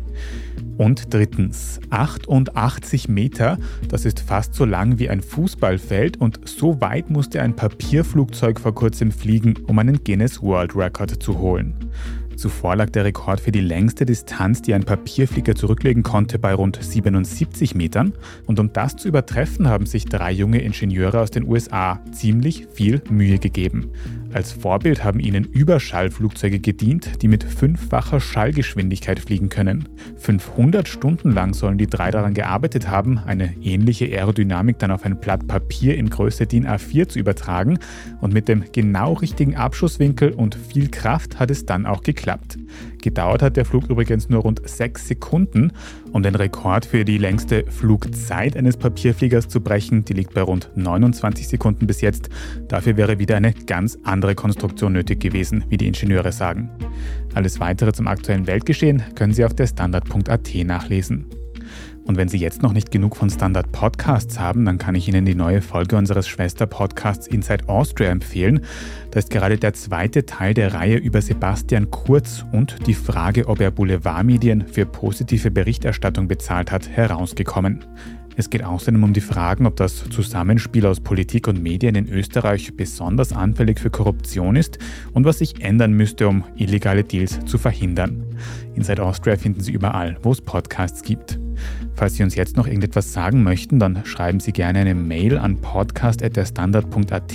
Und 0.77 1.13
drittens, 1.13 1.79
88 1.89 3.07
Meter, 3.07 3.57
das 3.87 4.05
ist 4.05 4.19
fast 4.19 4.53
so 4.53 4.65
lang 4.65 4.99
wie 4.99 5.09
ein 5.09 5.21
Fußballfeld 5.21 6.17
und 6.17 6.39
so 6.47 6.81
weit 6.81 7.09
musste 7.09 7.41
ein 7.41 7.55
Papierflugzeug 7.55 8.59
vor 8.59 8.73
kurzem 8.73 9.11
fliegen, 9.11 9.55
um 9.67 9.77
einen 9.79 10.03
Guinness 10.03 10.41
World 10.41 10.75
Record 10.75 11.21
zu 11.21 11.37
holen. 11.39 11.75
Zuvor 12.41 12.75
lag 12.75 12.89
der 12.89 13.05
Rekord 13.05 13.39
für 13.39 13.51
die 13.51 13.61
längste 13.61 14.03
Distanz, 14.03 14.63
die 14.63 14.73
ein 14.73 14.83
Papierflieger 14.83 15.53
zurücklegen 15.53 16.01
konnte, 16.01 16.39
bei 16.39 16.55
rund 16.55 16.79
77 16.81 17.75
Metern. 17.75 18.13
Und 18.47 18.59
um 18.59 18.73
das 18.73 18.95
zu 18.95 19.09
übertreffen, 19.09 19.67
haben 19.67 19.85
sich 19.85 20.05
drei 20.05 20.31
junge 20.31 20.59
Ingenieure 20.59 21.19
aus 21.19 21.29
den 21.29 21.47
USA 21.47 21.99
ziemlich 22.11 22.65
viel 22.73 23.03
Mühe 23.11 23.37
gegeben. 23.37 23.91
Als 24.33 24.53
Vorbild 24.53 25.03
haben 25.03 25.19
ihnen 25.19 25.43
Überschallflugzeuge 25.43 26.59
gedient, 26.59 27.21
die 27.21 27.27
mit 27.27 27.43
fünffacher 27.43 28.21
Schallgeschwindigkeit 28.21 29.19
fliegen 29.19 29.49
können. 29.49 29.89
500 30.17 30.87
Stunden 30.87 31.31
lang 31.31 31.53
sollen 31.53 31.77
die 31.77 31.87
drei 31.87 32.11
daran 32.11 32.33
gearbeitet 32.33 32.89
haben, 32.89 33.17
eine 33.17 33.53
ähnliche 33.61 34.05
Aerodynamik 34.05 34.79
dann 34.79 34.91
auf 34.91 35.03
ein 35.03 35.19
Blatt 35.19 35.47
Papier 35.47 35.97
in 35.97 36.09
Größe 36.09 36.47
DIN 36.47 36.65
A4 36.65 37.09
zu 37.09 37.19
übertragen. 37.19 37.79
Und 38.21 38.33
mit 38.33 38.47
dem 38.47 38.63
genau 38.71 39.13
richtigen 39.13 39.57
Abschusswinkel 39.57 40.31
und 40.31 40.55
viel 40.55 40.89
Kraft 40.89 41.39
hat 41.39 41.51
es 41.51 41.65
dann 41.65 41.85
auch 41.85 42.01
geklappt. 42.01 42.57
Gedauert 43.01 43.41
hat 43.41 43.57
der 43.57 43.65
Flug 43.65 43.89
übrigens 43.89 44.29
nur 44.29 44.41
rund 44.41 44.61
sechs 44.67 45.07
Sekunden. 45.07 45.71
Um 46.11 46.23
den 46.23 46.35
Rekord 46.35 46.85
für 46.85 47.05
die 47.05 47.17
längste 47.17 47.65
Flugzeit 47.67 48.55
eines 48.55 48.77
Papierfliegers 48.77 49.47
zu 49.47 49.61
brechen, 49.61 50.05
die 50.05 50.13
liegt 50.13 50.33
bei 50.33 50.41
rund 50.41 50.69
29 50.75 51.47
Sekunden 51.47 51.87
bis 51.87 52.01
jetzt. 52.01 52.29
Dafür 52.67 52.97
wäre 52.97 53.19
wieder 53.19 53.37
eine 53.37 53.53
ganz 53.53 53.97
andere 54.03 54.35
Konstruktion 54.35 54.93
nötig 54.93 55.19
gewesen, 55.19 55.63
wie 55.69 55.77
die 55.77 55.87
Ingenieure 55.87 56.31
sagen. 56.31 56.69
Alles 57.33 57.59
weitere 57.59 57.93
zum 57.93 58.07
aktuellen 58.07 58.47
Weltgeschehen 58.47 59.03
können 59.15 59.33
Sie 59.33 59.45
auf 59.45 59.53
der 59.53 59.67
Standard.at 59.67 60.49
nachlesen. 60.65 61.40
Und 62.11 62.17
wenn 62.17 62.27
Sie 62.27 62.39
jetzt 62.39 62.61
noch 62.61 62.73
nicht 62.73 62.91
genug 62.91 63.15
von 63.15 63.29
Standard 63.29 63.71
Podcasts 63.71 64.37
haben, 64.37 64.65
dann 64.65 64.77
kann 64.77 64.95
ich 64.95 65.07
Ihnen 65.07 65.23
die 65.23 65.33
neue 65.33 65.61
Folge 65.61 65.95
unseres 65.95 66.27
Schwester-Podcasts 66.27 67.25
Inside 67.25 67.69
Austria 67.69 68.09
empfehlen. 68.09 68.65
Da 69.11 69.19
ist 69.19 69.29
gerade 69.29 69.57
der 69.57 69.71
zweite 69.71 70.25
Teil 70.25 70.53
der 70.53 70.73
Reihe 70.73 70.97
über 70.97 71.21
Sebastian 71.21 71.89
Kurz 71.89 72.43
und 72.51 72.85
die 72.85 72.95
Frage, 72.95 73.47
ob 73.47 73.61
er 73.61 73.71
Boulevardmedien 73.71 74.65
für 74.67 74.85
positive 74.85 75.51
Berichterstattung 75.51 76.27
bezahlt 76.27 76.69
hat, 76.69 76.89
herausgekommen. 76.89 77.85
Es 78.35 78.49
geht 78.49 78.65
außerdem 78.65 79.01
um 79.05 79.13
die 79.13 79.21
Fragen, 79.21 79.65
ob 79.65 79.77
das 79.77 80.09
Zusammenspiel 80.09 80.85
aus 80.87 80.99
Politik 80.99 81.47
und 81.47 81.63
Medien 81.63 81.95
in 81.95 82.09
Österreich 82.09 82.75
besonders 82.75 83.31
anfällig 83.31 83.79
für 83.79 83.89
Korruption 83.89 84.57
ist 84.57 84.79
und 85.13 85.23
was 85.23 85.37
sich 85.37 85.63
ändern 85.63 85.93
müsste, 85.93 86.27
um 86.27 86.43
illegale 86.57 87.05
Deals 87.05 87.39
zu 87.45 87.57
verhindern. 87.57 88.25
Inside 88.75 89.01
Austria 89.01 89.37
finden 89.37 89.61
Sie 89.61 89.71
überall, 89.71 90.17
wo 90.23 90.33
es 90.33 90.41
Podcasts 90.41 91.03
gibt. 91.03 91.39
Falls 91.95 92.15
Sie 92.15 92.23
uns 92.23 92.35
jetzt 92.35 92.57
noch 92.57 92.67
irgendetwas 92.67 93.13
sagen 93.13 93.43
möchten, 93.43 93.77
dann 93.77 94.05
schreiben 94.05 94.39
Sie 94.39 94.51
gerne 94.51 94.79
eine 94.79 94.95
Mail 94.95 95.37
an 95.37 95.57
podcast.derstandard.at 95.61 97.33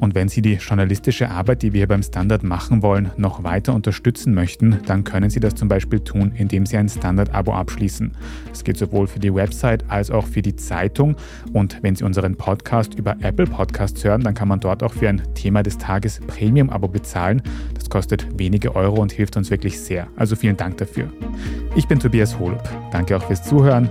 und 0.00 0.14
wenn 0.14 0.28
Sie 0.28 0.40
die 0.42 0.54
journalistische 0.54 1.30
Arbeit, 1.30 1.62
die 1.62 1.72
wir 1.72 1.80
hier 1.80 1.88
beim 1.88 2.02
Standard 2.02 2.42
machen 2.42 2.82
wollen, 2.82 3.10
noch 3.16 3.44
weiter 3.44 3.74
unterstützen 3.74 4.32
möchten, 4.32 4.78
dann 4.86 5.04
können 5.04 5.28
Sie 5.28 5.40
das 5.40 5.54
zum 5.54 5.68
Beispiel 5.68 6.00
tun, 6.00 6.32
indem 6.34 6.66
Sie 6.66 6.76
ein 6.76 6.88
Standard-Abo 6.88 7.52
abschließen. 7.52 8.12
Das 8.48 8.64
geht 8.64 8.78
sowohl 8.78 9.06
für 9.06 9.18
die 9.18 9.34
Website 9.34 9.84
als 9.88 10.10
auch 10.10 10.26
für 10.26 10.42
die 10.42 10.56
Zeitung 10.56 11.16
und 11.52 11.78
wenn 11.82 11.94
Sie 11.94 12.04
unseren 12.04 12.36
Podcast 12.36 12.94
über 12.94 13.16
Apple 13.20 13.46
Podcasts 13.46 14.02
hören, 14.04 14.22
dann 14.22 14.34
kann 14.34 14.48
man 14.48 14.60
dort 14.60 14.82
auch 14.82 14.94
für 14.94 15.08
ein 15.08 15.22
Thema 15.34 15.62
des 15.62 15.78
Tages 15.78 16.20
Premium-Abo 16.26 16.88
bezahlen. 16.88 17.42
Das 17.74 17.90
kostet 17.90 18.26
wenige 18.38 18.74
Euro 18.74 19.00
und 19.02 19.12
hilft 19.12 19.36
uns 19.36 19.50
wirklich 19.50 19.78
sehr. 19.78 20.08
Also 20.16 20.36
vielen 20.36 20.56
Dank 20.56 20.78
dafür. 20.78 21.08
Ich 21.74 21.86
bin 21.86 21.98
Tobias 21.98 22.38
Holub. 22.38 22.62
Danke 22.90 23.16
auch 23.16 23.22
fürs 23.22 23.42
Zuhören 23.42 23.90